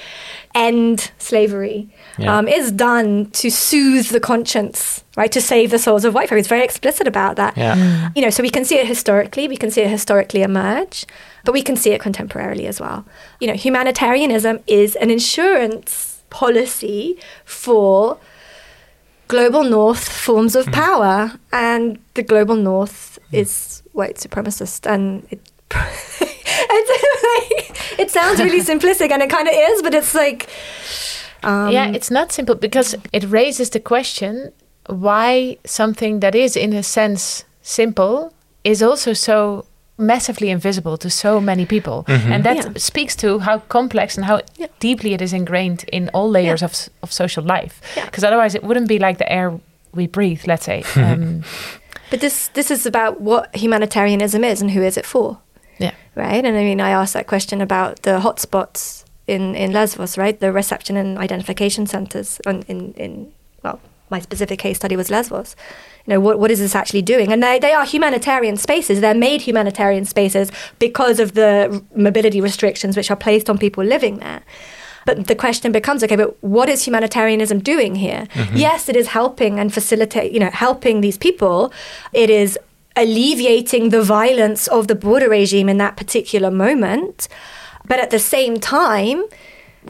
[0.55, 2.37] end slavery Yeah.
[2.37, 5.31] um, is done to soothe the conscience, right?
[5.31, 6.39] To save the souls of white folk.
[6.39, 7.55] It's very explicit about that.
[7.57, 7.75] Yeah.
[7.75, 8.15] Mm.
[8.15, 11.05] You know, so we can see it historically, we can see it historically emerge,
[11.45, 13.05] but we can see it contemporarily as well.
[13.39, 18.17] You know, humanitarianism is an insurance policy for
[19.27, 20.73] global north forms of mm.
[20.73, 23.39] power, and the global north mm.
[23.39, 25.41] is white supremacist, and it.
[26.69, 30.49] it's like, it sounds really simplistic, and it kind of is, but it's like,
[31.43, 34.51] um, yeah, it's not simple because it raises the question
[34.89, 38.31] why something that is, in a sense, simple
[38.63, 39.65] is also so
[39.97, 42.05] massively invisible to so many people.
[42.07, 42.71] And that Yeah.
[42.77, 44.67] speaks to how complex and how Yeah.
[44.79, 46.71] deeply it is ingrained in all layers of,
[47.01, 47.81] of social life.
[47.95, 48.05] Yeah.
[48.05, 49.51] Because otherwise, it wouldn't be like the air
[49.93, 50.83] we breathe, let's say.
[50.95, 51.43] Um,
[52.09, 55.37] But this this is about what humanitarianism is and who is it for,
[55.79, 55.91] yeah.
[56.15, 56.45] right?
[56.45, 60.39] And I mean, I asked that question about the hotspots in in Lesbos, right?
[60.39, 63.31] The reception and identification centers in in, in
[63.63, 65.55] well, my specific case study was Lesbos.
[66.05, 67.31] You know, what what is this actually doing?
[67.31, 69.01] And they they are humanitarian spaces.
[69.01, 74.17] They're made humanitarian spaces because of the mobility restrictions which are placed on people living
[74.17, 74.41] there.
[75.05, 78.27] But the question becomes, okay, but what is humanitarianism doing here?
[78.33, 78.57] Mm-hmm.
[78.57, 81.71] Yes, it is helping and facilitate, you know, helping these people.
[82.11, 82.59] It is
[82.97, 87.29] alleviating the violence of the border regime in that particular moment.
[87.87, 89.23] But at the same time,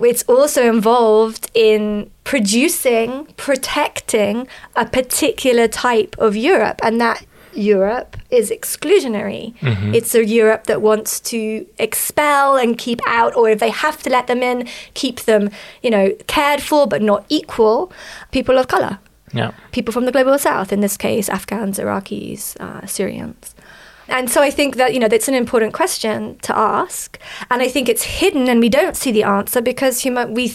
[0.02, 6.80] it's also involved in producing, protecting a particular type of Europe.
[6.84, 9.58] And that Europe is exclusionary.
[9.60, 9.96] Mm-hmm.
[9.96, 14.10] It's a Europe that wants to expel and keep out, or if they have to
[14.10, 15.50] let them in, keep them,
[15.82, 17.92] you know, cared for but not equal
[18.32, 19.00] people of color.
[19.34, 19.52] Yeah.
[19.72, 23.56] People from the global south, in this case, Afghans, Iraqis, uh, Syrians.
[24.08, 27.20] And so I think that, you know, that's an important question to ask.
[27.50, 30.54] And I think it's hidden and we don't see the answer because human, we,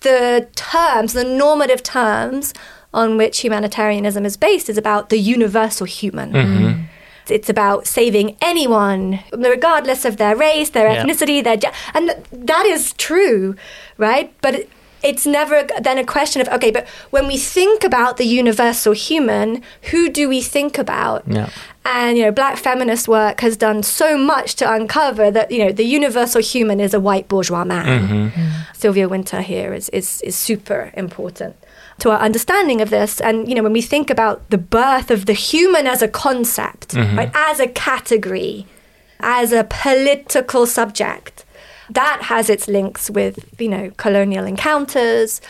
[0.00, 2.54] the terms, the normative terms
[2.92, 6.32] on which humanitarianism is based is about the universal human.
[6.32, 6.82] Mm-hmm.
[7.28, 12.92] It's about saving anyone, regardless of their race, their ethnicity, their ge- and that is
[12.94, 13.54] true,
[13.98, 14.34] right?
[14.40, 14.66] But
[15.02, 19.62] it's never then a question of okay, but when we think about the universal human,
[19.90, 21.22] who do we think about?
[21.26, 21.50] Yeah.
[21.84, 25.72] And you know, black feminist work has done so much to uncover that you know
[25.72, 28.30] the universal human is a white bourgeois man.
[28.30, 28.72] Mm-hmm.
[28.74, 31.56] Sylvia Wynter here is, is is super important
[32.00, 33.20] to our understanding of this.
[33.20, 36.88] And you know, when we think about the birth of the human as a concept,
[36.88, 37.16] mm-hmm.
[37.16, 38.66] right, as a category,
[39.20, 41.44] as a political subject,
[41.88, 45.40] that has its links with you know colonial encounters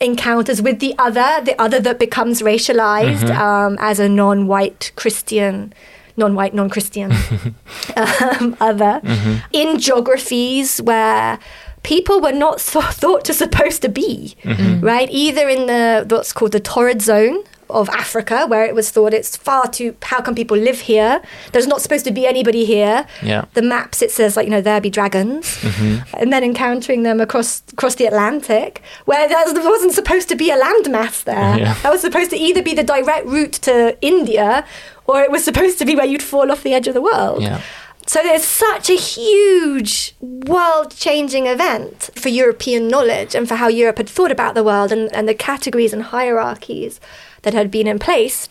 [0.00, 3.40] encounters with the other, the other that becomes racialized mm-hmm.
[3.40, 5.72] um, as a non-white Christian
[6.18, 7.12] non-white, non-Christian
[7.96, 9.36] um, other mm-hmm.
[9.52, 11.38] in geographies where
[11.82, 12.60] people were not
[13.00, 14.84] thought to supposed to be, mm-hmm.
[14.84, 15.08] right?
[15.10, 19.36] Either in the what's called the torrid zone of Africa, where it was thought it's
[19.36, 19.96] far too.
[20.02, 21.22] How can people live here?
[21.52, 23.06] There's not supposed to be anybody here.
[23.22, 23.46] Yeah.
[23.54, 26.16] The maps it says like you know there be dragons, mm-hmm.
[26.16, 30.58] and then encountering them across across the Atlantic, where there wasn't supposed to be a
[30.58, 31.58] landmass there.
[31.58, 31.74] Yeah.
[31.82, 34.64] That was supposed to either be the direct route to India,
[35.06, 37.42] or it was supposed to be where you'd fall off the edge of the world.
[37.42, 37.60] Yeah.
[38.08, 43.98] So there's such a huge world changing event for European knowledge and for how Europe
[43.98, 47.00] had thought about the world and, and the categories and hierarchies
[47.46, 48.48] that had been in place.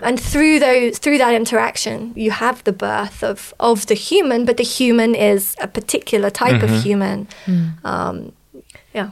[0.00, 4.56] And through those through that interaction, you have the birth of, of the human, but
[4.56, 6.74] the human is a particular type mm-hmm.
[6.74, 7.28] of human.
[7.44, 7.84] Mm.
[7.84, 8.32] Um,
[8.94, 9.10] yeah.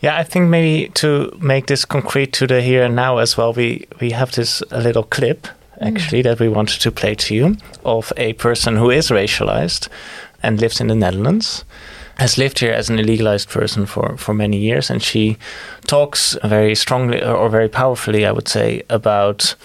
[0.00, 3.52] Yeah, I think maybe to make this concrete to the here and now as well,
[3.52, 5.46] we, we have this a little clip
[5.82, 6.24] actually, mm.
[6.24, 9.88] that we wanted to play to you of a person who is racialized
[10.42, 11.66] and lives in the Netherlands.
[12.18, 15.36] Has lived here as an illegalized person for, for many years, and she
[15.86, 19.56] talks very strongly or very powerfully, I would say, about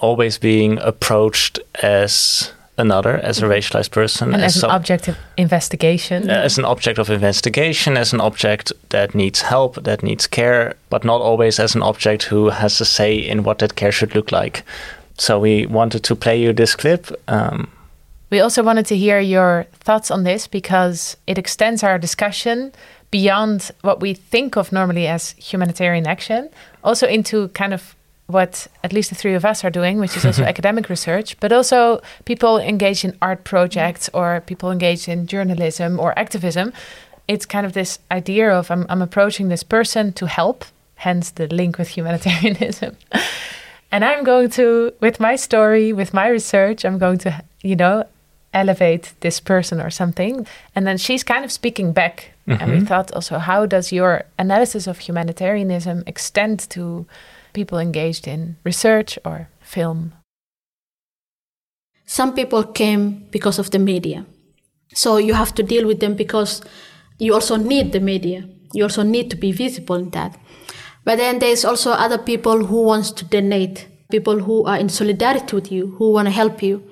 [0.00, 3.52] always being approached as another, as a mm-hmm.
[3.52, 8.12] racialized person, and as, as an object of investigation, as an object of investigation, as
[8.12, 12.50] an object that needs help, that needs care, but not always as an object who
[12.50, 14.62] has a say in what that care should look like.
[15.18, 17.06] So we wanted to play you this clip.
[17.28, 17.70] Um,
[18.30, 22.72] we also wanted to hear your thoughts on this because it extends our discussion
[23.10, 26.48] beyond what we think of normally as humanitarian action,
[26.82, 27.94] also into kind of
[28.26, 31.52] what at least the three of us are doing, which is also academic research, but
[31.52, 36.72] also people engaged in art projects or people engaged in journalism or activism.
[37.28, 40.64] It's kind of this idea of I'm, I'm approaching this person to help,
[40.96, 42.96] hence the link with humanitarianism.
[43.92, 48.04] And I'm going to, with my story, with my research, I'm going to, you know,
[48.52, 50.46] elevate this person or something.
[50.74, 52.32] And then she's kind of speaking back.
[52.46, 52.62] Mm-hmm.
[52.62, 52.86] And we mm-hmm.
[52.86, 57.06] thought also, how does your analysis of humanitarianism extend to
[57.52, 60.12] people engaged in research or film?
[62.06, 64.24] Some people came because of the media.
[64.94, 66.62] So you have to deal with them because
[67.18, 68.48] you also need the media.
[68.72, 70.38] You also need to be visible in that.
[71.04, 75.54] But then there's also other people who wants to donate, people who are in solidarity
[75.54, 76.82] with you, who want to help you.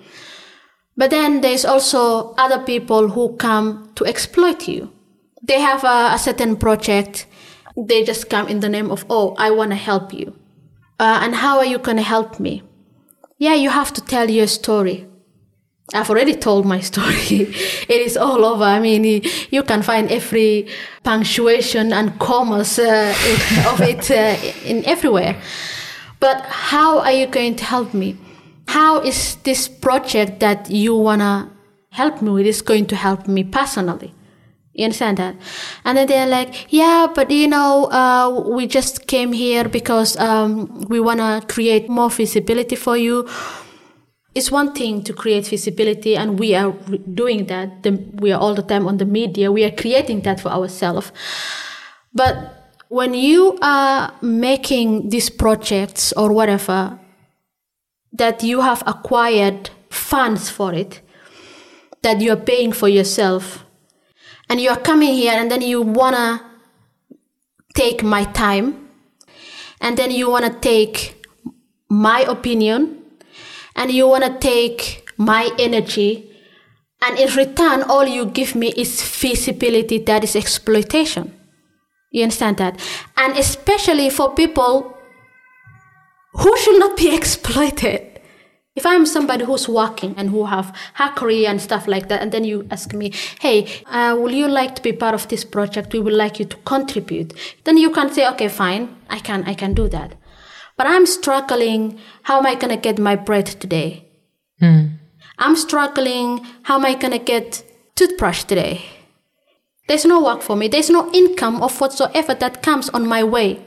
[0.97, 4.93] But then there's also other people who come to exploit you.
[5.43, 7.27] They have a, a certain project.
[7.77, 10.37] They just come in the name of, oh, I want to help you.
[11.01, 12.63] Uh, and how are you going to help me?
[13.39, 15.09] Yeah, you have to tell your story.
[15.93, 17.17] I've already told my story.
[17.19, 18.65] it is all over.
[18.65, 20.69] I mean, you can find every
[21.03, 23.15] punctuation and commas uh,
[23.69, 25.37] of it uh, in everywhere.
[26.21, 28.17] But how are you going to help me?
[28.75, 31.49] How is this project that you wanna
[31.91, 34.13] help me with is going to help me personally?
[34.73, 35.37] You understand that?
[35.85, 40.87] And then they're like, yeah, but you know, uh, we just came here because um,
[40.89, 43.29] we wanna create more visibility for you
[44.35, 46.73] it's one thing to create visibility and we are
[47.15, 50.41] doing that the, we are all the time on the media we are creating that
[50.41, 51.13] for ourselves
[52.13, 56.99] but when you are making these projects or whatever
[58.15, 61.01] that you have acquired funds for it,
[62.03, 63.65] that you are paying for yourself,
[64.49, 66.41] and you are coming here and then you wanna
[67.75, 68.89] take my time,
[69.81, 71.27] and then you wanna take
[71.89, 73.03] my opinion,
[73.75, 76.31] and you wanna take my energy,
[77.03, 81.35] and in return, all you give me is feasibility that is exploitation.
[82.11, 82.81] You understand that?
[83.17, 84.94] And especially for people
[86.35, 88.11] who should not be exploited.
[88.77, 92.43] If I'm somebody who's working and who have hackery and stuff like that, and then
[92.43, 95.93] you ask me, hey, uh, will you like to be part of this project?
[95.93, 97.35] We would like you to contribute.
[97.63, 100.17] Then you can say, okay, fine, I can, I can do that.
[100.77, 102.01] But I'm struggling.
[102.25, 104.09] How am I going to get my bread today?
[105.39, 106.45] I'm struggling.
[106.65, 107.63] How am I going to get
[107.95, 108.85] toothbrush today?
[109.87, 110.67] There's no work for me.
[110.67, 113.65] There's no income of whatsoever that comes on my way.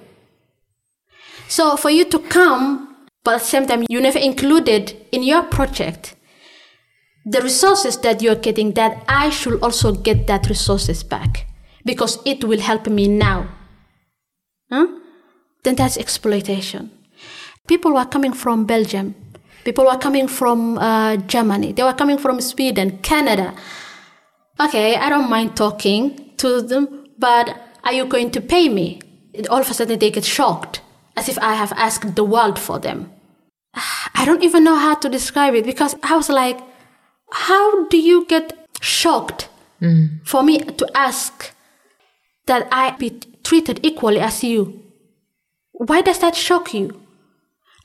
[1.48, 5.43] So for you to come, but at the same time you never included in your
[5.43, 6.16] project
[7.28, 11.45] the resources that you're getting that I should also get that resources back
[11.84, 13.50] because it will help me now.
[14.72, 14.88] Huh?
[15.64, 16.89] Then that's exploitation.
[17.68, 19.14] People were coming from Belgium.
[19.66, 21.74] People were coming from uh, Germany.
[21.74, 23.54] They were coming from Sweden, Canada.
[24.58, 29.02] Okay, I don't mind talking to them, but are you going to pay me?
[29.50, 30.80] All of a sudden they get shocked
[31.18, 33.11] as if I have asked the world for them.
[34.15, 36.59] I don't even know how to describe it because I was like,
[37.32, 39.49] how do you get shocked
[40.24, 41.53] for me to ask
[42.45, 44.84] that I be treated equally as you?
[45.74, 47.01] Why does that shock you?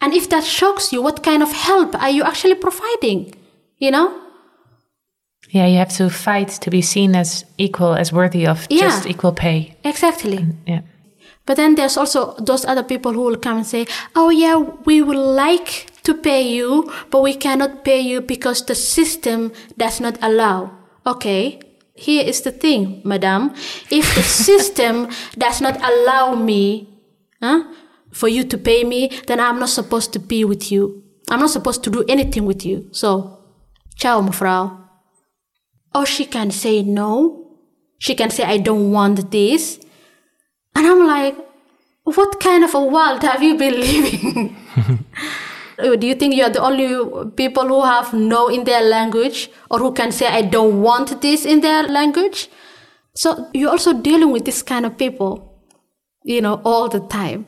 [0.00, 3.34] And if that shocks you, what kind of help are you actually providing?
[3.78, 4.18] You know?
[5.50, 8.80] Yeah, you have to fight to be seen as equal, as worthy of Yeah.
[8.88, 9.76] just equal pay.
[9.84, 10.46] Exactly.
[10.66, 10.80] Yeah.
[11.44, 15.02] But then there's also those other people who will come and say, Oh, yeah, we
[15.02, 20.18] would like to pay you, but we cannot pay you because the system does not
[20.22, 20.70] allow.
[21.06, 21.60] Okay,
[21.94, 23.54] here is the thing, madam.
[23.90, 26.88] If the system does not allow me
[27.40, 27.64] huh,
[28.12, 31.02] for you to pay me, then I'm not supposed to be with you.
[31.30, 32.88] I'm not supposed to do anything with you.
[32.92, 33.38] So,
[33.96, 34.78] ciao, mevrouw.
[35.94, 37.58] Or she can say no.
[37.98, 39.78] She can say, I don't want this.
[40.74, 41.36] And I'm like,
[42.04, 44.56] what kind of a world have you been living?
[45.78, 49.92] Do you think you're the only people who have no in their language or who
[49.92, 52.48] can say, I don't want this in their language?
[53.14, 55.60] So you're also dealing with this kind of people,
[56.24, 57.46] you know, all the time.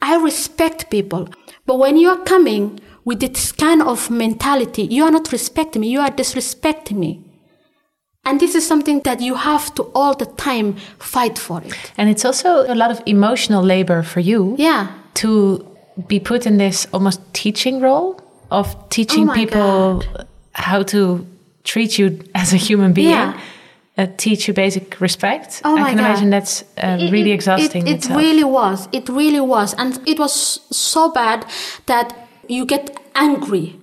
[0.00, 1.28] I respect people,
[1.64, 6.00] but when you're coming with this kind of mentality, you are not respecting me, you
[6.00, 7.31] are disrespecting me.
[8.24, 11.74] And this is something that you have to all the time fight for it.
[11.98, 14.86] And it's also a lot of emotional labor for you Yeah.
[15.14, 15.66] to
[16.06, 18.20] be put in this almost teaching role
[18.50, 20.26] of teaching Oh people God.
[20.52, 21.26] how to
[21.64, 23.10] treat you as a human being.
[23.10, 23.40] Yeah.
[23.98, 25.60] Uh, teach you basic respect.
[25.64, 26.04] Oh I can God.
[26.06, 27.86] imagine that's uh, It- really exhausting.
[27.86, 28.20] It, it itself.
[28.20, 28.88] really was.
[28.92, 29.74] It really was.
[29.74, 30.32] And it was
[30.70, 31.44] so bad
[31.86, 32.14] that
[32.48, 33.76] you get angry.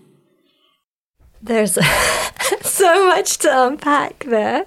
[1.42, 1.78] There's
[2.62, 4.66] so much to unpack there.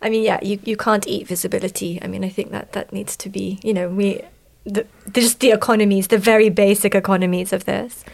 [0.00, 1.98] I mean, yeah, you, you can't eat visibility.
[2.02, 4.22] I mean, I think that that needs to be, you know, we,
[4.64, 8.04] the, just the economies, the very basic economies of this.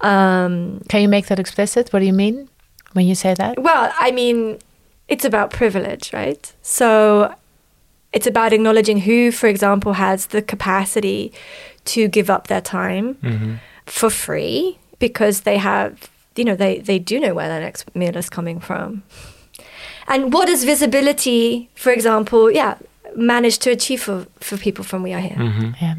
[0.00, 1.92] Um, Can you make that explicit?
[1.92, 2.48] What do you mean
[2.92, 3.58] when you say that?
[3.58, 4.58] well, I mean,
[5.08, 6.52] it's about privilege, right?
[6.62, 7.34] So
[8.12, 11.32] it's about acknowledging who, for example, has the capacity
[11.86, 16.08] to give up their time for free because they have,
[16.38, 19.02] you know, they, they do know where their next meal is coming from.
[20.06, 22.78] And what does visibility, for example, yeah,
[23.14, 25.36] manage to achieve for, for people from We Are Here?
[25.36, 25.70] Mm-hmm.
[25.80, 25.94] Yeah.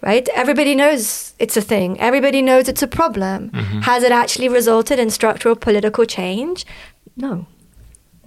[0.00, 0.28] right?
[0.34, 1.98] Everybody knows it's a thing.
[2.00, 3.50] Everybody knows it's a problem.
[3.50, 3.80] Mm-hmm.
[3.80, 6.64] Has it actually resulted in structural political change?
[7.16, 7.46] No.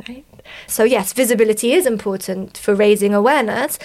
[0.07, 0.25] Right?
[0.67, 3.79] So, yes, visibility is important for raising awareness,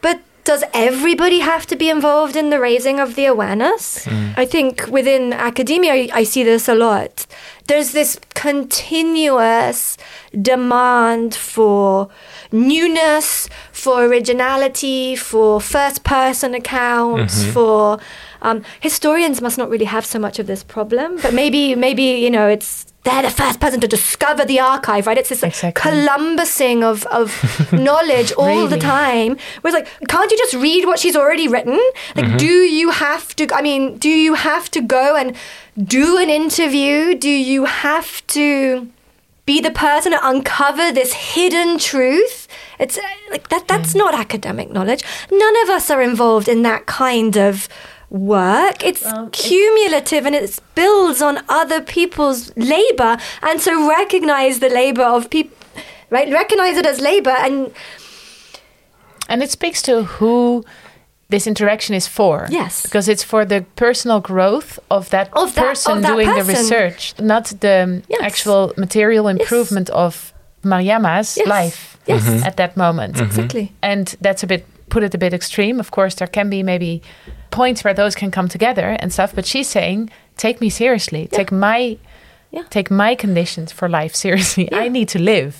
[0.00, 4.06] but does everybody have to be involved in the raising of the awareness?
[4.36, 7.26] I think within academia, I, I see this a lot.
[7.68, 9.96] There's this continuous
[10.40, 12.08] demand for
[12.50, 17.98] newness, for originality, for first person accounts, for
[18.42, 22.30] um, historians must not really have so much of this problem, but maybe, maybe you
[22.30, 25.16] know, it's they're the first person to discover the archive, right?
[25.16, 25.90] It's this Exactly.
[25.90, 29.38] Columbusing of, of knowledge all the time.
[29.62, 31.80] Where it's like, can't you just read what she's already written?
[32.14, 33.48] Like, do you have to?
[33.54, 35.34] I mean, do you have to go and
[35.82, 37.14] do an interview?
[37.14, 38.90] Do you have to
[39.46, 42.48] be the person to uncover this hidden truth?
[42.78, 43.66] It's uh, like that.
[43.66, 45.02] That's not academic knowledge.
[45.30, 47.66] None of us are involved in that kind of
[48.10, 48.84] work.
[48.84, 53.16] It's cumulative and it builds on other people's labor.
[53.42, 55.56] And so recognize the labor of people,
[56.10, 56.30] right?
[56.32, 57.72] Recognize it as labor and
[59.28, 60.64] And it speaks to who
[61.28, 62.46] this interaction is for.
[62.50, 62.82] Yes.
[62.82, 66.42] Because it's for the personal growth of that Of that- person of that doing the
[66.42, 68.20] research, not the Yes.
[68.22, 70.32] actual material improvement of
[70.64, 71.46] Mariama's Yes.
[71.46, 72.22] life Yes.
[72.22, 72.46] Mm-hmm.
[72.46, 73.20] at that moment.
[73.20, 73.72] exactly.
[73.82, 75.80] And that's a bit put it a bit extreme.
[75.80, 77.02] Of course, there can be maybe
[77.50, 79.34] points where those can come together and stuff.
[79.34, 81.28] But she's saying, take me seriously.
[81.28, 81.96] Take my
[82.52, 82.64] Yeah.
[82.70, 84.68] take my conditions for life seriously.
[84.72, 85.54] I need to live.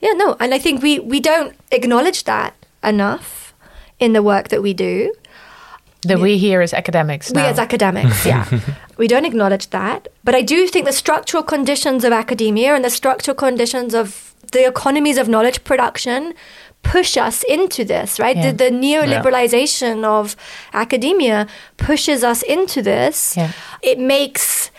[0.00, 2.52] Yeah, no, and I think we we don't acknowledge that
[2.82, 3.54] enough
[3.98, 5.12] in the work that we do.
[6.08, 7.32] That we here as academics.
[7.34, 8.44] We as academics, yeah.
[8.98, 10.08] we don't acknowledge that.
[10.22, 14.66] But I do think the structural conditions of academia and the structural conditions of the
[14.68, 16.34] economies of knowledge production
[16.84, 18.36] push us into this, right?
[18.36, 18.52] Yeah.
[18.52, 20.36] The, the neoliberalization of
[20.72, 23.36] academia pushes us into this.
[23.36, 23.52] Yeah.
[23.82, 24.70] It makes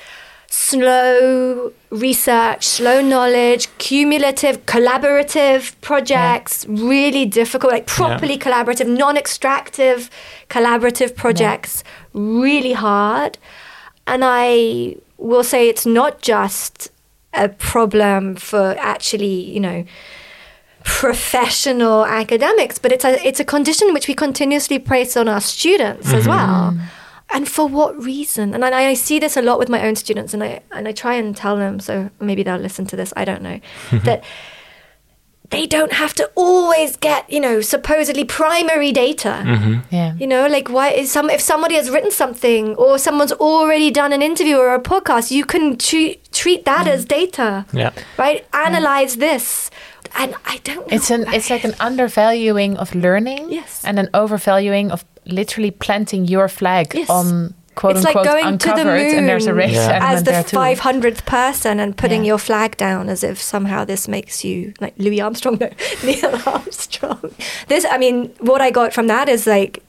[0.47, 10.10] slow research, slow knowledge, cumulative, collaborative projects really difficult, like properly collaborative, non extractive
[10.49, 11.84] collaborative projects
[12.14, 13.38] really hard.
[14.08, 16.89] And I will say it's not just
[17.34, 19.86] a problem for actually, you know,
[20.86, 26.14] professional academics, but it's a it's a condition which we continuously place on our students
[26.14, 26.30] as mm-hmm.
[26.30, 26.78] well.
[27.34, 28.54] And for what reason?
[28.54, 30.92] And I, I see this a lot with my own students, and I and I
[30.92, 31.80] try and tell them.
[31.80, 33.12] So maybe they'll listen to this.
[33.18, 33.60] I don't know
[34.04, 34.24] that
[35.50, 39.43] they don't have to always get you know supposedly primary data.
[39.46, 39.96] Mm-hmm.
[39.96, 40.14] Yeah.
[40.16, 44.14] You know, like why is some if somebody has written something or someone's already done
[44.14, 46.91] an interview or a podcast, you can treat treat that mm.
[46.91, 47.66] as data.
[47.74, 47.91] Yeah.
[48.18, 48.46] Right?
[48.54, 49.70] Analyze this.
[50.18, 50.96] And I don't know.
[50.96, 53.84] It's an it's like an undervaluing of learning Yes.
[53.84, 57.10] and an overvaluing of literally planting your flag Yes.
[57.10, 59.99] on quote It's like unquote going to the uncovered and there's a moon race Yeah.
[60.01, 62.30] as the five hundredth person and putting Yeah.
[62.30, 65.69] your flag down as if somehow this makes you like Louis Armstrong, no,
[66.03, 67.34] Neil Armstrong.
[67.67, 69.84] This, I mean, what I got from that is like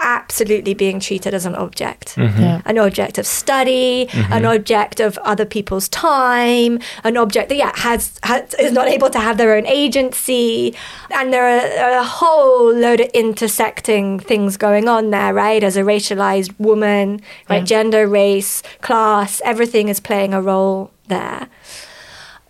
[0.00, 2.40] absolutely being treated as an object, mm-hmm.
[2.40, 2.62] Yeah.
[2.64, 4.32] an object of study, mm-hmm.
[4.32, 9.10] an object of other people's time, an object that yeah has, has is not able
[9.10, 10.74] to have their own agency,
[11.10, 15.62] and there are a whole load of intersecting things going on there, right?
[15.62, 17.64] As a racialized woman, right, Yeah.
[17.64, 21.48] gender, race, class, everything is playing a role there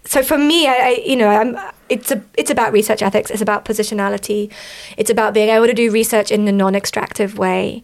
[0.09, 3.30] so for me, I, I you know, I'm, it's a, it's about research ethics.
[3.30, 4.51] It's about positionality.
[4.97, 7.82] It's about being able to do research in a non-extractive way.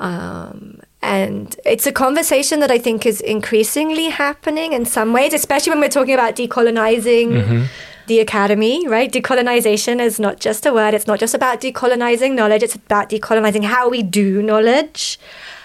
[0.00, 5.70] Um, and it's a conversation that I think is increasingly happening in some ways, especially
[5.70, 7.68] when we're talking about decolonizing
[8.06, 9.12] the academy, right?
[9.12, 10.94] Decolonization is not just a word.
[10.94, 12.62] It's not just about decolonizing knowledge.
[12.62, 15.20] It's about decolonizing how we do knowledge.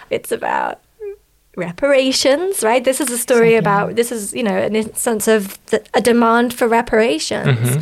[0.09, 0.79] It's about
[1.55, 2.83] reparations, right?
[2.83, 6.53] This is a story about this is you know an instance of the, a demand
[6.53, 7.59] for reparations.
[7.59, 7.81] Mm-hmm.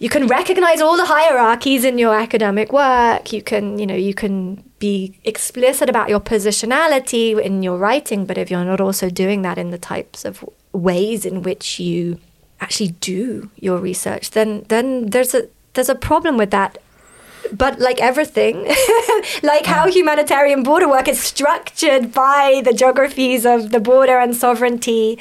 [0.00, 3.32] You can recognize all the hierarchies in your academic work.
[3.32, 8.38] You can you know you can be explicit about your positionality in your writing, but
[8.38, 12.20] if you're not also doing that in the types of ways in which you
[12.60, 16.78] actually do your research, then then there's a there's a problem with that
[17.52, 18.64] but like everything,
[19.42, 19.92] like how mm.
[19.92, 25.18] humanitarian border work is structured by the geographies of the border and sovereignty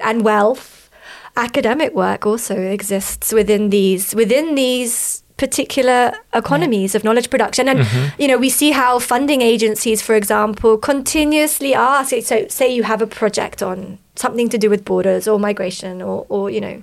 [0.00, 0.90] and wealth,
[1.36, 7.68] academic work also exists within these within these particular economies of knowledge production.
[7.68, 8.20] And mm-hmm.
[8.20, 13.00] you know we see how funding agencies for example continuously ask so say you have
[13.00, 16.82] a project on something to do with borders or migration or or you know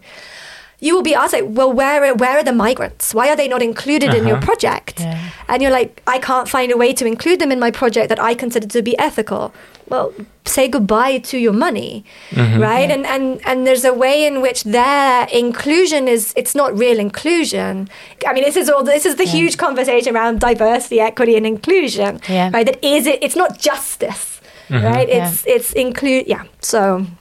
[0.79, 3.13] you will be asked like, well, where where are the migrants?
[3.13, 4.45] Why are they not included in your uh-huh.
[4.45, 4.99] project?
[4.99, 5.29] Yeah.
[5.47, 8.19] And you're like, I can't find a way to include them in my project that
[8.19, 9.53] I consider to be ethical.
[9.89, 10.13] Well,
[10.45, 12.61] say goodbye to your money, mm-hmm.
[12.61, 12.91] right?
[12.91, 17.89] And and and there's a way in which their inclusion is it's not real inclusion.
[18.27, 22.19] I mean, this is all this is the huge conversation around diversity, equity, and inclusion,
[22.29, 22.51] Yeah.
[22.53, 22.65] right?
[22.65, 23.23] That is it.
[23.23, 24.85] It's not justice, mm-hmm.
[24.85, 25.07] right?
[25.09, 25.27] Yeah.
[25.27, 26.27] It's it's include.
[26.27, 26.43] Yeah.
[26.61, 27.07] So.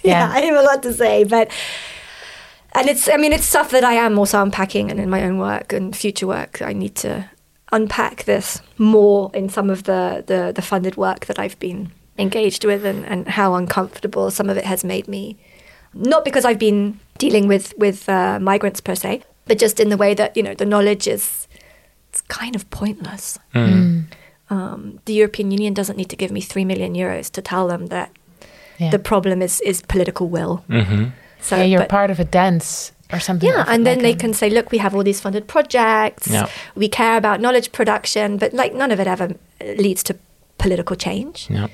[0.03, 0.33] yeah, Yeah.
[0.33, 1.51] I have a lot to say, but
[2.73, 5.37] and it's I mean it's stuff that I am also unpacking and in my own
[5.37, 7.29] work and future work I need to
[7.71, 12.65] unpack this more in some of the the, the funded work that I've been engaged
[12.65, 15.37] with and, and how uncomfortable some of it has made me.
[15.93, 19.97] Not because I've been dealing with with uh, migrants per se, but just in the
[19.97, 21.47] way that you know the knowledge is
[22.09, 23.37] it's kind of pointless.
[24.49, 27.87] Um, the European Union doesn't need to give me three million euros to tell them
[27.87, 28.11] that
[28.81, 28.91] Yeah.
[28.91, 30.63] the problem is is political will.
[30.69, 31.03] Mm-hmm.
[31.39, 33.49] So, yeah, you're but- part of a dance or something.
[33.49, 36.27] Yeah, and then like they a- can say, look, we have all these funded projects.
[36.27, 36.47] Yeah.
[36.75, 39.27] We care about knowledge production, but like none of it ever
[39.77, 40.13] leads to
[40.57, 41.47] political change.
[41.49, 41.67] Yeah.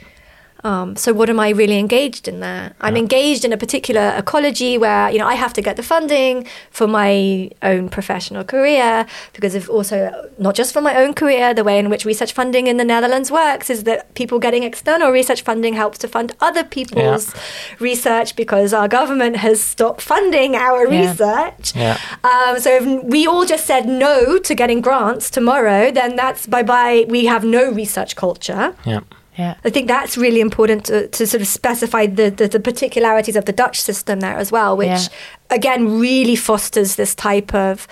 [0.68, 2.74] Um, so what am I really engaged in there?
[2.82, 6.36] I'm engaged in a particular ecology where you know I have to get the funding
[6.72, 9.98] for my own professional career because of also
[10.38, 11.54] not just for my own career.
[11.54, 15.10] The way in which research funding in the Netherlands works is that people getting external
[15.20, 17.34] research funding helps to fund other people's
[17.80, 21.00] research because our government has stopped funding our Yeah.
[21.02, 21.66] research.
[21.76, 21.98] Yeah.
[22.24, 26.64] Um, so if we all just said no to getting grants tomorrow, then that's bye
[26.64, 27.06] bye.
[27.08, 28.76] We have no research culture.
[28.86, 29.02] Yeah.
[29.38, 29.56] Yeah.
[29.64, 33.46] I think that's really important to, to sort of specify the, the, the particularities of
[33.46, 35.08] the Dutch system there as well, which Yeah.
[35.52, 37.88] again really fosters this type of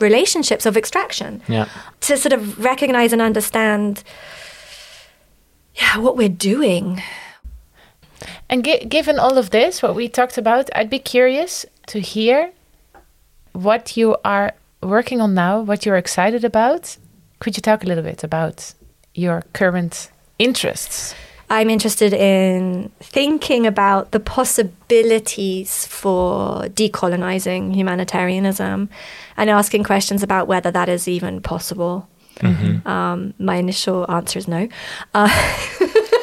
[0.00, 1.40] relationships of extraction.
[1.48, 1.68] Yeah.
[2.00, 4.02] To sort of recognize and understand
[5.74, 7.02] yeah, what we're doing.
[8.50, 12.50] And gi- given all of this, what we talked about, I'd be curious to hear
[13.52, 14.52] what you are
[14.82, 16.96] working on now, what you're excited about.
[17.38, 18.74] Could you talk a little bit about
[19.14, 20.10] your current
[20.44, 21.14] interests?
[21.50, 28.88] I'm interested in thinking about the possibilities for decolonizing humanitarianism
[29.36, 32.08] and asking questions about whether that is even possible.
[32.86, 34.68] Um, my initial answer is no.
[35.14, 35.28] Uh,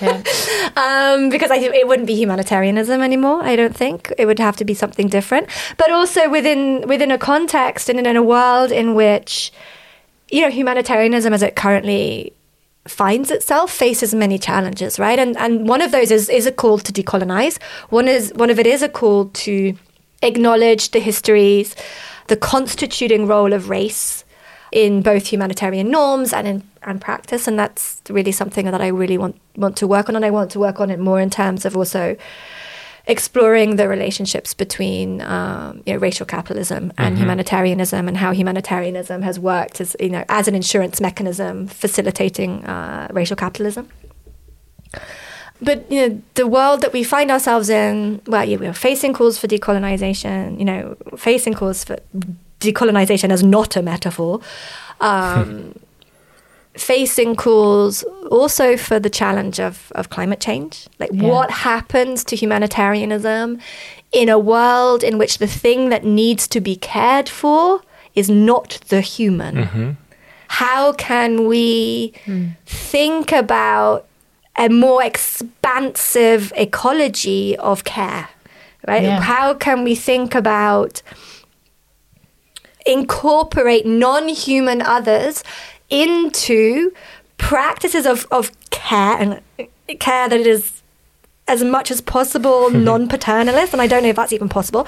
[0.01, 0.23] Yeah.
[0.77, 3.43] um, because I think it wouldn't be humanitarianism anymore.
[3.43, 5.47] I don't think it would have to be something different.
[5.77, 9.51] But also within within a context and in a world in which
[10.31, 12.33] you know humanitarianism as it currently
[12.89, 15.19] finds itself faces many challenges, right?
[15.19, 17.61] And and one of those is is a call to decolonize.
[17.89, 19.75] One is one of it is a call to
[20.21, 21.75] acknowledge the histories,
[22.27, 24.25] the constituting role of race
[24.71, 29.17] in both humanitarian norms and in and practice, and that's really something that I really
[29.17, 31.65] want want to work on, and I want to work on it more in terms
[31.65, 32.15] of also
[33.09, 39.39] exploring the relationships between um, you know, racial capitalism and humanitarianism, and how humanitarianism has
[39.39, 43.89] worked as you know as an insurance mechanism facilitating uh, racial capitalism.
[45.61, 49.37] But you know, the world that we find ourselves in, well, yeah, we're facing calls
[49.37, 50.57] for decolonization.
[50.59, 51.97] You know, facing calls for
[52.59, 54.39] decolonization as not a metaphor.
[55.01, 55.73] Um,
[56.81, 60.87] facing calls also for the challenge of, of climate change.
[60.99, 61.29] Like, Yeah.
[61.29, 63.59] what happens to humanitarianism
[64.11, 67.81] in a world in which the thing that needs to be cared for
[68.15, 69.55] is not the human?
[69.55, 69.91] Mm-hmm.
[70.47, 72.47] How can we hmm.
[72.65, 74.07] think about
[74.57, 78.29] a more expansive ecology of care?
[78.87, 79.03] Right?
[79.03, 79.21] Yeah.
[79.21, 81.03] How can we think about
[82.85, 85.43] incorporate non-human others
[85.89, 86.93] into
[87.37, 89.41] practices of, of care and
[89.99, 90.78] care that is
[91.49, 94.83] as much as possible non-paternalist and i don't know if that's even possible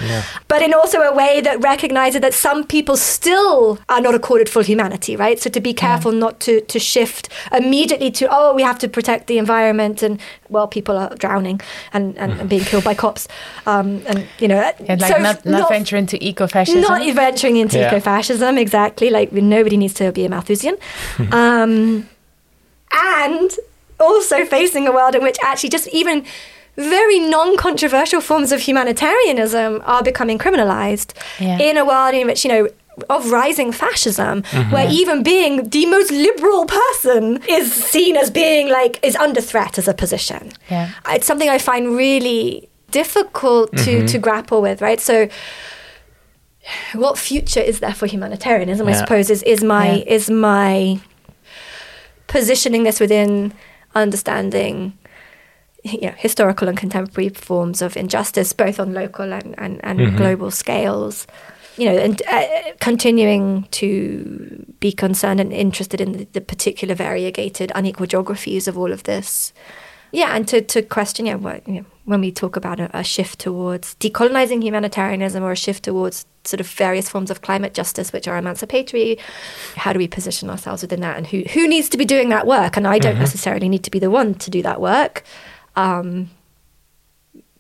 [0.48, 4.64] but in also a way that recognizes that some people still are not accorded full
[4.64, 8.80] humanity right so to be careful not to, to shift immediately to oh we have
[8.80, 10.20] to protect the environment and
[10.50, 11.60] well people are drowning
[11.94, 13.28] and, and, and being killed by cops
[13.66, 16.82] um, and you know And like so not, not venture into eco-fascism.
[16.82, 17.88] not venturing into Yeah.
[17.88, 19.10] eco-fascism, exactly.
[19.10, 20.76] Like nobody needs to be a Malthusian,
[21.32, 22.08] um,
[22.92, 23.50] and
[24.02, 26.26] also facing a world in which actually just even
[26.78, 31.14] very non-controversial forms of humanitarianism are becoming criminalized.
[31.40, 31.60] Yeah.
[31.60, 32.68] In a world in which you know.
[33.10, 34.70] Of rising fascism, mm-hmm.
[34.72, 39.78] where even being the most liberal person is seen as being like is under threat
[39.78, 40.90] as a position Yeah.
[41.08, 44.06] it's something I find really difficult to, mm-hmm.
[44.08, 45.00] to grapple with, right?
[45.00, 45.30] So,
[46.94, 48.86] what future is there for humanitarianism?
[48.88, 50.14] I suppose is is my Yeah.
[50.16, 51.00] is my
[52.28, 53.54] positioning this within
[53.96, 54.98] understanding
[55.84, 60.52] you know, historical and contemporary forms of injustice, both on local and, and, and global
[60.52, 61.28] scales.
[61.78, 67.72] You know, and uh, continuing to be concerned and interested in the, the particular variegated,
[67.74, 69.54] unequal geographies of all of this.
[70.12, 73.04] Yeah, and to, to question, yeah, what, you know, when we talk about a, a
[73.04, 78.12] shift towards decolonizing humanitarianism or a shift towards sort of various forms of climate justice,
[78.12, 79.18] which are emancipatory,
[79.76, 82.46] how do we position ourselves within that, and who who needs to be doing that
[82.48, 82.78] work?
[82.78, 85.24] And I don't necessarily need to be the one to do that work,
[85.76, 86.30] um,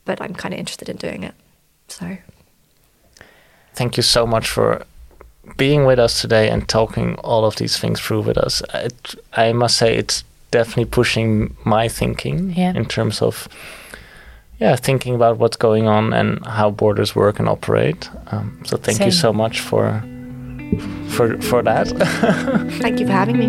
[0.05, 1.33] but I'm kind of interested in doing it.
[1.87, 2.17] So
[3.73, 4.85] Thank you so much for
[5.57, 8.61] being with us today and talking all of these things through with us.
[8.73, 12.73] It, I must say, it's definitely pushing my thinking Yeah.
[12.75, 13.47] in terms of
[14.61, 18.09] yeah thinking about what's going on and how borders work and operate.
[18.27, 20.01] Um, so thank you so much for
[21.09, 21.87] for for that.
[22.81, 23.47] thank you for having me.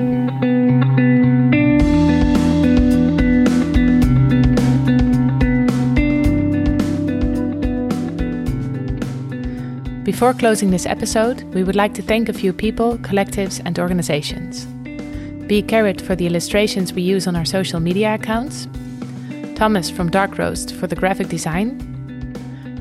[10.04, 14.66] Before closing this episode, we would like to thank a few people, collectives, and organizations.
[15.46, 18.66] Be Carrot for the illustrations we use on our social media accounts,
[19.62, 21.78] Thomas from Dark Roast for the graphic design,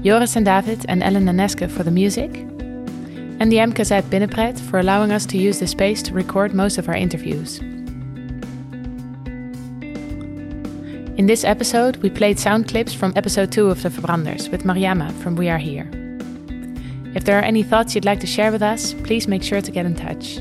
[0.04, 2.36] Joris and David and Allen and Neske for the music,
[3.40, 6.90] and the MKZ Binnenpret for allowing us to use the space to record most of
[6.90, 7.60] our interviews.
[11.20, 15.12] In this episode, we played sound clips from episode 2 of De Verbranders with Mariama
[15.22, 15.88] from We Are Here.
[17.14, 19.72] If there are any thoughts you'd like to share with us, please make sure to
[19.72, 20.40] get in touch.